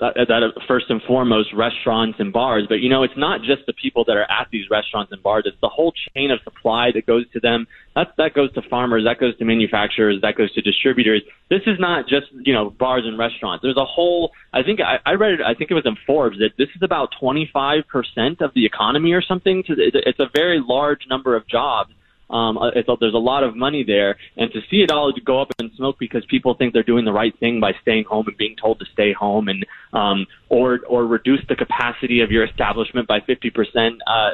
that, 0.00 0.14
that 0.16 0.52
first 0.68 0.86
and 0.90 1.00
foremost 1.02 1.54
restaurants 1.54 2.20
and 2.20 2.32
bars. 2.32 2.66
But 2.68 2.80
you 2.80 2.90
know, 2.90 3.02
it's 3.02 3.16
not 3.16 3.40
just 3.40 3.64
the 3.66 3.72
people 3.72 4.04
that 4.04 4.16
are 4.16 4.30
at 4.30 4.48
these 4.52 4.68
restaurants 4.70 5.12
and 5.12 5.22
bars; 5.22 5.44
it's 5.46 5.56
the 5.62 5.68
whole 5.68 5.92
chain 6.14 6.30
of 6.30 6.40
supply 6.44 6.90
that 6.92 7.06
goes 7.06 7.24
to 7.32 7.40
them. 7.40 7.66
That 7.94 8.08
that 8.18 8.34
goes 8.34 8.52
to 8.54 8.62
farmers, 8.62 9.04
that 9.04 9.18
goes 9.18 9.36
to 9.38 9.44
manufacturers, 9.44 10.20
that 10.22 10.36
goes 10.36 10.52
to 10.52 10.60
distributors. 10.60 11.22
This 11.48 11.62
is 11.66 11.78
not 11.78 12.06
just 12.08 12.26
you 12.32 12.52
know 12.52 12.70
bars 12.70 13.04
and 13.06 13.18
restaurants. 13.18 13.62
There's 13.62 13.76
a 13.78 13.84
whole. 13.84 14.32
I 14.52 14.62
think 14.62 14.80
I, 14.80 14.98
I 15.06 15.14
read 15.14 15.32
it. 15.32 15.40
I 15.40 15.54
think 15.54 15.70
it 15.70 15.74
was 15.74 15.86
in 15.86 15.96
Forbes 16.06 16.38
that 16.38 16.50
this 16.58 16.68
is 16.76 16.82
about 16.82 17.10
25 17.18 17.84
percent 17.88 18.42
of 18.42 18.52
the 18.54 18.66
economy 18.66 19.12
or 19.12 19.22
something. 19.22 19.64
It's 19.66 20.20
a 20.20 20.28
very 20.34 20.60
large 20.62 21.06
number 21.08 21.36
of 21.36 21.46
jobs 21.48 21.90
um, 22.28 22.58
uh, 22.58 22.68
it's, 22.74 22.88
there's 23.00 23.14
a 23.14 23.18
lot 23.18 23.44
of 23.44 23.54
money 23.54 23.84
there, 23.84 24.16
and 24.36 24.50
to 24.52 24.60
see 24.70 24.82
it 24.82 24.90
all 24.90 25.12
go 25.24 25.40
up 25.40 25.52
in 25.58 25.70
smoke 25.76 25.96
because 25.98 26.24
people 26.26 26.54
think 26.54 26.72
they're 26.72 26.82
doing 26.82 27.04
the 27.04 27.12
right 27.12 27.38
thing 27.38 27.60
by 27.60 27.72
staying 27.82 28.04
home 28.04 28.26
and 28.26 28.36
being 28.36 28.56
told 28.56 28.80
to 28.80 28.86
stay 28.92 29.12
home, 29.12 29.48
and 29.48 29.64
um, 29.92 30.26
or 30.48 30.80
or 30.88 31.06
reduce 31.06 31.40
the 31.48 31.54
capacity 31.54 32.20
of 32.20 32.30
your 32.30 32.44
establishment 32.44 33.06
by 33.06 33.20
50 33.20 33.50
percent. 33.50 34.02
Uh, 34.06 34.30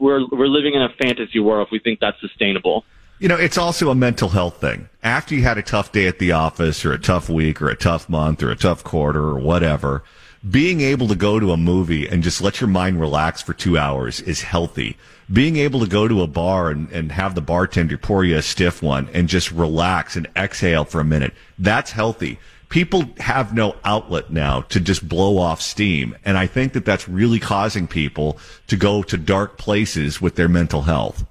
we're 0.00 0.26
we're 0.32 0.48
living 0.48 0.74
in 0.74 0.82
a 0.82 0.88
fantasy 1.02 1.38
world 1.38 1.66
if 1.68 1.72
we 1.72 1.78
think 1.78 2.00
that's 2.00 2.20
sustainable. 2.20 2.84
You 3.18 3.28
know, 3.28 3.36
it's 3.36 3.58
also 3.58 3.90
a 3.90 3.94
mental 3.94 4.30
health 4.30 4.60
thing. 4.60 4.88
After 5.02 5.34
you 5.34 5.42
had 5.42 5.56
a 5.56 5.62
tough 5.62 5.92
day 5.92 6.06
at 6.06 6.18
the 6.18 6.32
office, 6.32 6.84
or 6.84 6.92
a 6.92 6.98
tough 6.98 7.28
week, 7.28 7.60
or 7.60 7.68
a 7.68 7.76
tough 7.76 8.08
month, 8.08 8.42
or 8.42 8.50
a 8.50 8.56
tough 8.56 8.82
quarter, 8.82 9.22
or 9.22 9.38
whatever 9.38 10.02
being 10.48 10.82
able 10.82 11.08
to 11.08 11.14
go 11.14 11.40
to 11.40 11.52
a 11.52 11.56
movie 11.56 12.06
and 12.06 12.22
just 12.22 12.42
let 12.42 12.60
your 12.60 12.68
mind 12.68 13.00
relax 13.00 13.40
for 13.40 13.54
two 13.54 13.78
hours 13.78 14.20
is 14.20 14.42
healthy. 14.42 14.96
Being 15.32 15.56
able 15.56 15.80
to 15.80 15.86
go 15.86 16.06
to 16.06 16.20
a 16.20 16.26
bar 16.26 16.70
and, 16.70 16.90
and 16.90 17.10
have 17.12 17.34
the 17.34 17.40
bartender 17.40 17.96
pour 17.96 18.24
you 18.24 18.36
a 18.36 18.42
stiff 18.42 18.82
one 18.82 19.08
and 19.14 19.28
just 19.28 19.50
relax 19.50 20.16
and 20.16 20.28
exhale 20.36 20.84
for 20.84 21.00
a 21.00 21.04
minute, 21.04 21.32
that's 21.58 21.92
healthy. 21.92 22.38
People 22.68 23.04
have 23.18 23.54
no 23.54 23.76
outlet 23.84 24.30
now 24.30 24.62
to 24.62 24.80
just 24.80 25.08
blow 25.08 25.38
off 25.38 25.62
steam. 25.62 26.14
And 26.26 26.36
I 26.36 26.46
think 26.46 26.74
that 26.74 26.84
that's 26.84 27.08
really 27.08 27.38
causing 27.38 27.86
people 27.86 28.38
to 28.66 28.76
go 28.76 29.02
to 29.04 29.16
dark 29.16 29.56
places 29.56 30.20
with 30.20 30.34
their 30.34 30.48
mental 30.48 30.82
health. 30.82 31.24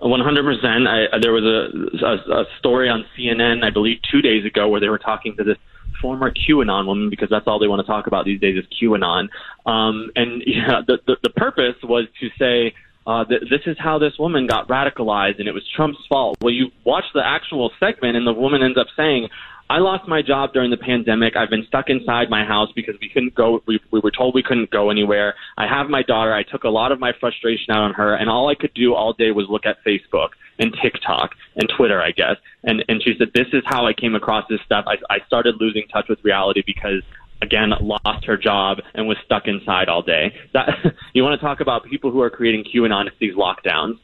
100%. 0.00 0.86
I, 0.86 1.18
there 1.18 1.32
was 1.32 1.44
a, 1.44 2.06
a, 2.06 2.42
a 2.42 2.44
story 2.58 2.88
on 2.88 3.04
CNN, 3.16 3.64
I 3.64 3.70
believe, 3.70 3.98
two 4.10 4.22
days 4.22 4.44
ago 4.44 4.68
where 4.68 4.80
they 4.80 4.88
were 4.88 4.98
talking 4.98 5.36
to 5.36 5.44
this 5.44 5.58
former 6.00 6.32
QAnon 6.32 6.86
woman 6.86 7.10
because 7.10 7.28
that's 7.30 7.46
all 7.46 7.58
they 7.58 7.68
want 7.68 7.80
to 7.80 7.86
talk 7.86 8.06
about 8.06 8.24
these 8.24 8.40
days 8.40 8.56
is 8.56 8.64
QAnon. 8.80 9.28
Um, 9.66 10.10
and 10.16 10.42
yeah, 10.46 10.80
the, 10.86 10.98
the, 11.06 11.16
the 11.22 11.30
purpose 11.30 11.76
was 11.82 12.06
to 12.20 12.28
say, 12.38 12.74
uh, 13.06 13.24
th- 13.24 13.42
this 13.50 13.62
is 13.66 13.76
how 13.78 13.98
this 13.98 14.12
woman 14.18 14.46
got 14.46 14.68
radicalized 14.68 15.38
and 15.38 15.48
it 15.48 15.52
was 15.52 15.66
Trump's 15.74 15.98
fault. 16.08 16.38
Well, 16.40 16.52
you 16.52 16.70
watch 16.84 17.04
the 17.14 17.22
actual 17.24 17.70
segment 17.80 18.16
and 18.16 18.26
the 18.26 18.32
woman 18.32 18.62
ends 18.62 18.78
up 18.78 18.86
saying, 18.96 19.28
I 19.70 19.78
lost 19.78 20.08
my 20.08 20.20
job 20.20 20.52
during 20.52 20.72
the 20.72 20.76
pandemic. 20.76 21.36
I've 21.36 21.48
been 21.48 21.64
stuck 21.68 21.90
inside 21.90 22.28
my 22.28 22.44
house 22.44 22.70
because 22.74 22.96
we 23.00 23.08
couldn't 23.08 23.36
go. 23.36 23.62
We, 23.66 23.78
we 23.92 24.00
were 24.00 24.10
told 24.10 24.34
we 24.34 24.42
couldn't 24.42 24.70
go 24.70 24.90
anywhere. 24.90 25.36
I 25.56 25.68
have 25.68 25.88
my 25.88 26.02
daughter. 26.02 26.34
I 26.34 26.42
took 26.42 26.64
a 26.64 26.68
lot 26.68 26.90
of 26.90 26.98
my 26.98 27.12
frustration 27.20 27.70
out 27.70 27.82
on 27.82 27.94
her, 27.94 28.16
and 28.16 28.28
all 28.28 28.48
I 28.48 28.56
could 28.56 28.74
do 28.74 28.94
all 28.94 29.12
day 29.12 29.30
was 29.30 29.46
look 29.48 29.66
at 29.66 29.76
Facebook 29.86 30.30
and 30.58 30.76
TikTok 30.82 31.36
and 31.54 31.70
Twitter, 31.76 32.02
I 32.02 32.10
guess. 32.10 32.34
And 32.64 32.84
and 32.88 33.00
she 33.00 33.14
said, 33.16 33.28
"This 33.32 33.46
is 33.52 33.62
how 33.64 33.86
I 33.86 33.92
came 33.92 34.16
across 34.16 34.44
this 34.50 34.60
stuff. 34.66 34.86
I, 34.88 34.96
I 35.08 35.24
started 35.28 35.54
losing 35.60 35.86
touch 35.86 36.08
with 36.08 36.18
reality 36.24 36.62
because." 36.66 37.02
Again, 37.42 37.72
lost 37.80 38.26
her 38.26 38.36
job 38.36 38.80
and 38.92 39.08
was 39.08 39.16
stuck 39.24 39.48
inside 39.48 39.88
all 39.88 40.02
day. 40.02 40.34
That 40.52 40.68
you 41.14 41.22
want 41.22 41.40
to 41.40 41.46
talk 41.46 41.60
about 41.60 41.84
people 41.86 42.10
who 42.10 42.20
are 42.20 42.28
creating 42.28 42.64
QAnon 42.64 43.08
these 43.18 43.34
lockdowns? 43.34 43.98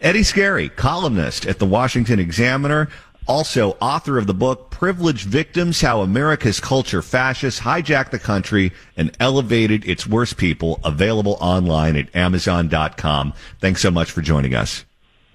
Eddie 0.00 0.20
Scarry, 0.20 0.68
columnist 0.76 1.46
at 1.46 1.58
the 1.58 1.64
Washington 1.66 2.20
Examiner 2.20 2.88
Also, 3.26 3.70
author 3.80 4.18
of 4.18 4.26
the 4.26 4.34
book 4.34 4.70
Privileged 4.70 5.26
Victims 5.26 5.80
How 5.80 6.02
America's 6.02 6.60
Culture 6.60 7.00
Fascists 7.00 7.60
Hijacked 7.60 8.10
the 8.10 8.18
Country 8.18 8.72
and 8.96 9.16
Elevated 9.18 9.86
Its 9.88 10.06
Worst 10.06 10.36
People, 10.36 10.78
available 10.84 11.38
online 11.40 11.96
at 11.96 12.14
Amazon.com. 12.14 13.32
Thanks 13.60 13.80
so 13.80 13.90
much 13.90 14.10
for 14.10 14.20
joining 14.20 14.54
us. 14.54 14.84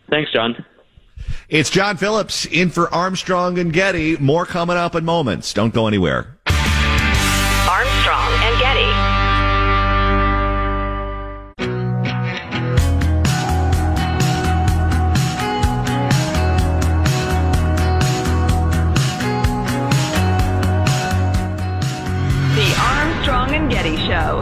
Thanks, 0.10 0.32
John. 0.32 0.64
It's 1.50 1.70
John 1.70 1.98
Phillips 1.98 2.46
in 2.46 2.70
for 2.70 2.94
Armstrong 2.94 3.58
and 3.58 3.74
Getty. 3.74 4.18
More 4.18 4.46
coming 4.46 4.78
up 4.78 4.94
in 4.96 5.04
moments. 5.04 5.54
Don't 5.54 5.74
go 5.74 5.88
anywhere. 5.88 6.38
And 23.60 23.70
Getty 23.70 23.98
Show. 23.98 24.42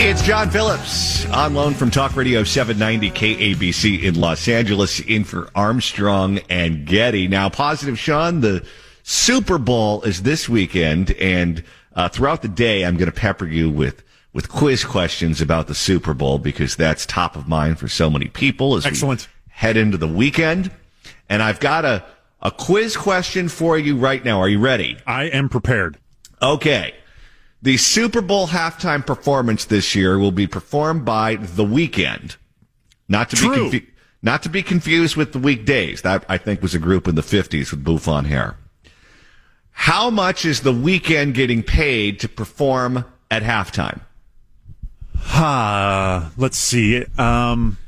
It's 0.00 0.22
John 0.22 0.50
Phillips 0.50 1.26
on 1.26 1.54
loan 1.54 1.74
from 1.74 1.90
Talk 1.90 2.16
Radio 2.16 2.42
790 2.42 3.10
KABC 3.10 4.02
in 4.02 4.14
Los 4.20 4.48
Angeles 4.48 5.00
in 5.00 5.24
for 5.24 5.48
Armstrong 5.54 6.38
and 6.50 6.86
Getty. 6.86 7.28
Now, 7.28 7.48
positive 7.48 7.98
Sean, 7.98 8.40
the 8.40 8.66
Super 9.02 9.58
Bowl 9.58 10.02
is 10.02 10.22
this 10.22 10.48
weekend, 10.48 11.12
and 11.12 11.62
uh, 11.94 12.08
throughout 12.08 12.42
the 12.42 12.48
day, 12.48 12.84
I'm 12.84 12.96
going 12.96 13.10
to 13.10 13.16
pepper 13.16 13.46
you 13.46 13.70
with 13.70 14.02
with 14.32 14.48
quiz 14.48 14.84
questions 14.84 15.40
about 15.40 15.68
the 15.68 15.74
Super 15.74 16.12
Bowl 16.14 16.38
because 16.38 16.76
that's 16.76 17.06
top 17.06 17.34
of 17.34 17.48
mind 17.48 17.78
for 17.78 17.88
so 17.88 18.10
many 18.10 18.26
people 18.28 18.76
as 18.76 18.84
Excellent. 18.84 19.26
we 19.26 19.52
head 19.52 19.76
into 19.76 19.96
the 19.96 20.06
weekend. 20.06 20.70
And 21.28 21.42
I've 21.42 21.60
got 21.60 21.84
a 21.84 22.04
a 22.40 22.50
quiz 22.50 22.96
question 22.96 23.48
for 23.48 23.78
you 23.78 23.96
right 23.96 24.24
now. 24.24 24.40
Are 24.40 24.48
you 24.48 24.58
ready? 24.60 24.98
I 25.06 25.24
am 25.24 25.48
prepared. 25.48 25.98
Okay. 26.40 26.94
The 27.60 27.76
Super 27.76 28.20
Bowl 28.20 28.48
halftime 28.48 29.04
performance 29.04 29.64
this 29.64 29.94
year 29.94 30.18
will 30.18 30.30
be 30.30 30.46
performed 30.46 31.04
by 31.04 31.36
The 31.36 31.64
Weeknd. 31.64 32.36
Not 33.08 33.30
to 33.30 33.36
be 33.36 33.42
True. 33.42 33.70
confu- 33.70 33.86
not 34.22 34.42
to 34.42 34.48
be 34.48 34.62
confused 34.62 35.16
with 35.16 35.32
the 35.32 35.38
weekdays. 35.38 36.02
That 36.02 36.24
I 36.28 36.38
think 36.38 36.60
was 36.60 36.74
a 36.74 36.78
group 36.78 37.06
in 37.08 37.14
the 37.14 37.22
50s 37.22 37.70
with 37.70 37.84
bouffant 37.84 38.26
hair. 38.26 38.56
How 39.72 40.10
much 40.10 40.44
is 40.44 40.60
The 40.62 40.72
Weeknd 40.72 41.34
getting 41.34 41.62
paid 41.62 42.20
to 42.20 42.28
perform 42.28 43.04
at 43.30 43.42
halftime? 43.42 44.00
Uh, 45.32 46.30
let's 46.36 46.58
see. 46.58 47.04
Um, 47.16 47.78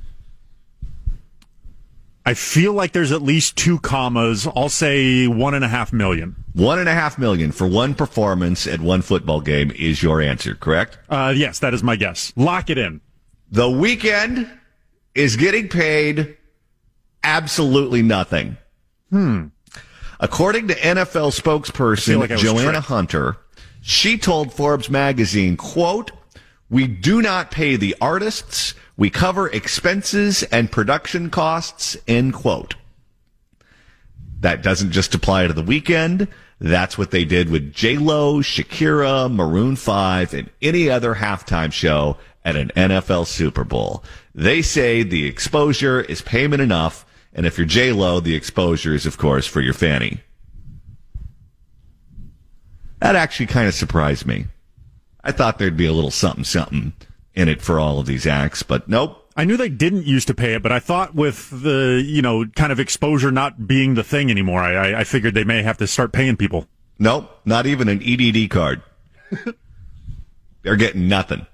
I 2.30 2.34
feel 2.34 2.74
like 2.74 2.92
there's 2.92 3.10
at 3.10 3.22
least 3.22 3.56
two 3.56 3.80
commas. 3.80 4.46
I'll 4.54 4.68
say 4.68 5.26
one 5.26 5.52
and 5.52 5.64
a 5.64 5.68
half 5.68 5.92
million. 5.92 6.36
One 6.52 6.78
and 6.78 6.88
a 6.88 6.92
half 6.92 7.18
million 7.18 7.50
for 7.50 7.66
one 7.66 7.92
performance 7.92 8.68
at 8.68 8.78
one 8.78 9.02
football 9.02 9.40
game 9.40 9.72
is 9.72 10.00
your 10.00 10.20
answer, 10.20 10.54
correct? 10.54 10.96
Uh, 11.08 11.34
yes, 11.36 11.58
that 11.58 11.74
is 11.74 11.82
my 11.82 11.96
guess. 11.96 12.32
Lock 12.36 12.70
it 12.70 12.78
in. 12.78 13.00
The 13.50 13.64
Weeknd 13.64 14.48
is 15.12 15.34
getting 15.34 15.68
paid 15.68 16.36
absolutely 17.24 18.00
nothing. 18.00 18.56
Hmm. 19.10 19.46
According 20.20 20.68
to 20.68 20.74
NFL 20.76 21.36
spokesperson 21.36 22.20
like 22.20 22.38
Joanna 22.38 22.70
tricked. 22.74 22.86
Hunter, 22.86 23.38
she 23.80 24.16
told 24.16 24.52
Forbes 24.52 24.88
magazine, 24.88 25.56
quote, 25.56 26.12
we 26.70 26.86
do 26.86 27.20
not 27.20 27.50
pay 27.50 27.76
the 27.76 27.96
artists. 28.00 28.74
We 28.96 29.10
cover 29.10 29.48
expenses 29.48 30.42
and 30.44 30.70
production 30.70 31.28
costs, 31.30 31.96
end 32.06 32.32
quote. 32.32 32.76
That 34.40 34.62
doesn't 34.62 34.92
just 34.92 35.14
apply 35.14 35.48
to 35.48 35.52
the 35.52 35.64
Weeknd. 35.64 36.28
That's 36.60 36.96
what 36.96 37.10
they 37.10 37.24
did 37.24 37.50
with 37.50 37.72
J-Lo, 37.72 38.40
Shakira, 38.40 39.32
Maroon 39.32 39.76
5, 39.76 40.34
and 40.34 40.50
any 40.62 40.88
other 40.88 41.14
halftime 41.14 41.72
show 41.72 42.18
at 42.44 42.56
an 42.56 42.70
NFL 42.76 43.26
Super 43.26 43.64
Bowl. 43.64 44.04
They 44.34 44.62
say 44.62 45.02
the 45.02 45.26
exposure 45.26 46.00
is 46.00 46.22
payment 46.22 46.62
enough, 46.62 47.04
and 47.34 47.46
if 47.46 47.58
you're 47.58 47.66
J-Lo, 47.66 48.20
the 48.20 48.34
exposure 48.34 48.94
is, 48.94 49.06
of 49.06 49.18
course, 49.18 49.46
for 49.46 49.60
your 49.60 49.74
fanny. 49.74 50.20
That 53.00 53.16
actually 53.16 53.46
kind 53.46 53.66
of 53.66 53.74
surprised 53.74 54.26
me. 54.26 54.46
I 55.22 55.32
thought 55.32 55.58
there'd 55.58 55.76
be 55.76 55.86
a 55.86 55.92
little 55.92 56.10
something 56.10 56.44
something 56.44 56.92
in 57.34 57.48
it 57.48 57.62
for 57.62 57.78
all 57.78 57.98
of 57.98 58.06
these 58.06 58.26
acts, 58.26 58.62
but 58.62 58.88
nope. 58.88 59.16
I 59.36 59.44
knew 59.44 59.56
they 59.56 59.68
didn't 59.68 60.06
used 60.06 60.26
to 60.26 60.34
pay 60.34 60.54
it, 60.54 60.62
but 60.62 60.72
I 60.72 60.80
thought 60.80 61.14
with 61.14 61.62
the, 61.62 62.02
you 62.04 62.20
know, 62.20 62.44
kind 62.46 62.72
of 62.72 62.80
exposure 62.80 63.30
not 63.30 63.66
being 63.66 63.94
the 63.94 64.02
thing 64.02 64.30
anymore, 64.30 64.60
I, 64.60 65.00
I, 65.00 65.04
figured 65.04 65.34
they 65.34 65.44
may 65.44 65.62
have 65.62 65.78
to 65.78 65.86
start 65.86 66.12
paying 66.12 66.36
people. 66.36 66.66
Nope, 66.98 67.30
not 67.44 67.64
even 67.64 67.88
an 67.88 68.02
EDD 68.04 68.50
card. 68.50 68.82
They're 70.62 70.76
getting 70.76 71.08
nothing. 71.08 71.46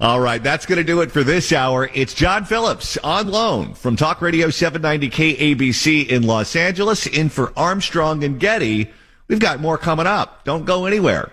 All 0.00 0.20
right, 0.20 0.42
that's 0.42 0.66
going 0.66 0.78
to 0.78 0.84
do 0.84 1.00
it 1.00 1.12
for 1.12 1.22
this 1.22 1.52
hour. 1.52 1.90
It's 1.92 2.14
John 2.14 2.44
Phillips 2.44 2.96
on 2.98 3.28
loan 3.28 3.74
from 3.74 3.96
Talk 3.96 4.22
Radio 4.22 4.50
790 4.50 5.10
KABC 5.10 6.08
in 6.08 6.22
Los 6.22 6.56
Angeles, 6.56 7.06
in 7.06 7.28
for 7.28 7.52
Armstrong 7.56 8.24
and 8.24 8.40
Getty. 8.40 8.90
We've 9.28 9.38
got 9.38 9.60
more 9.60 9.78
coming 9.78 10.06
up. 10.06 10.44
Don't 10.44 10.64
go 10.64 10.86
anywhere. 10.86 11.32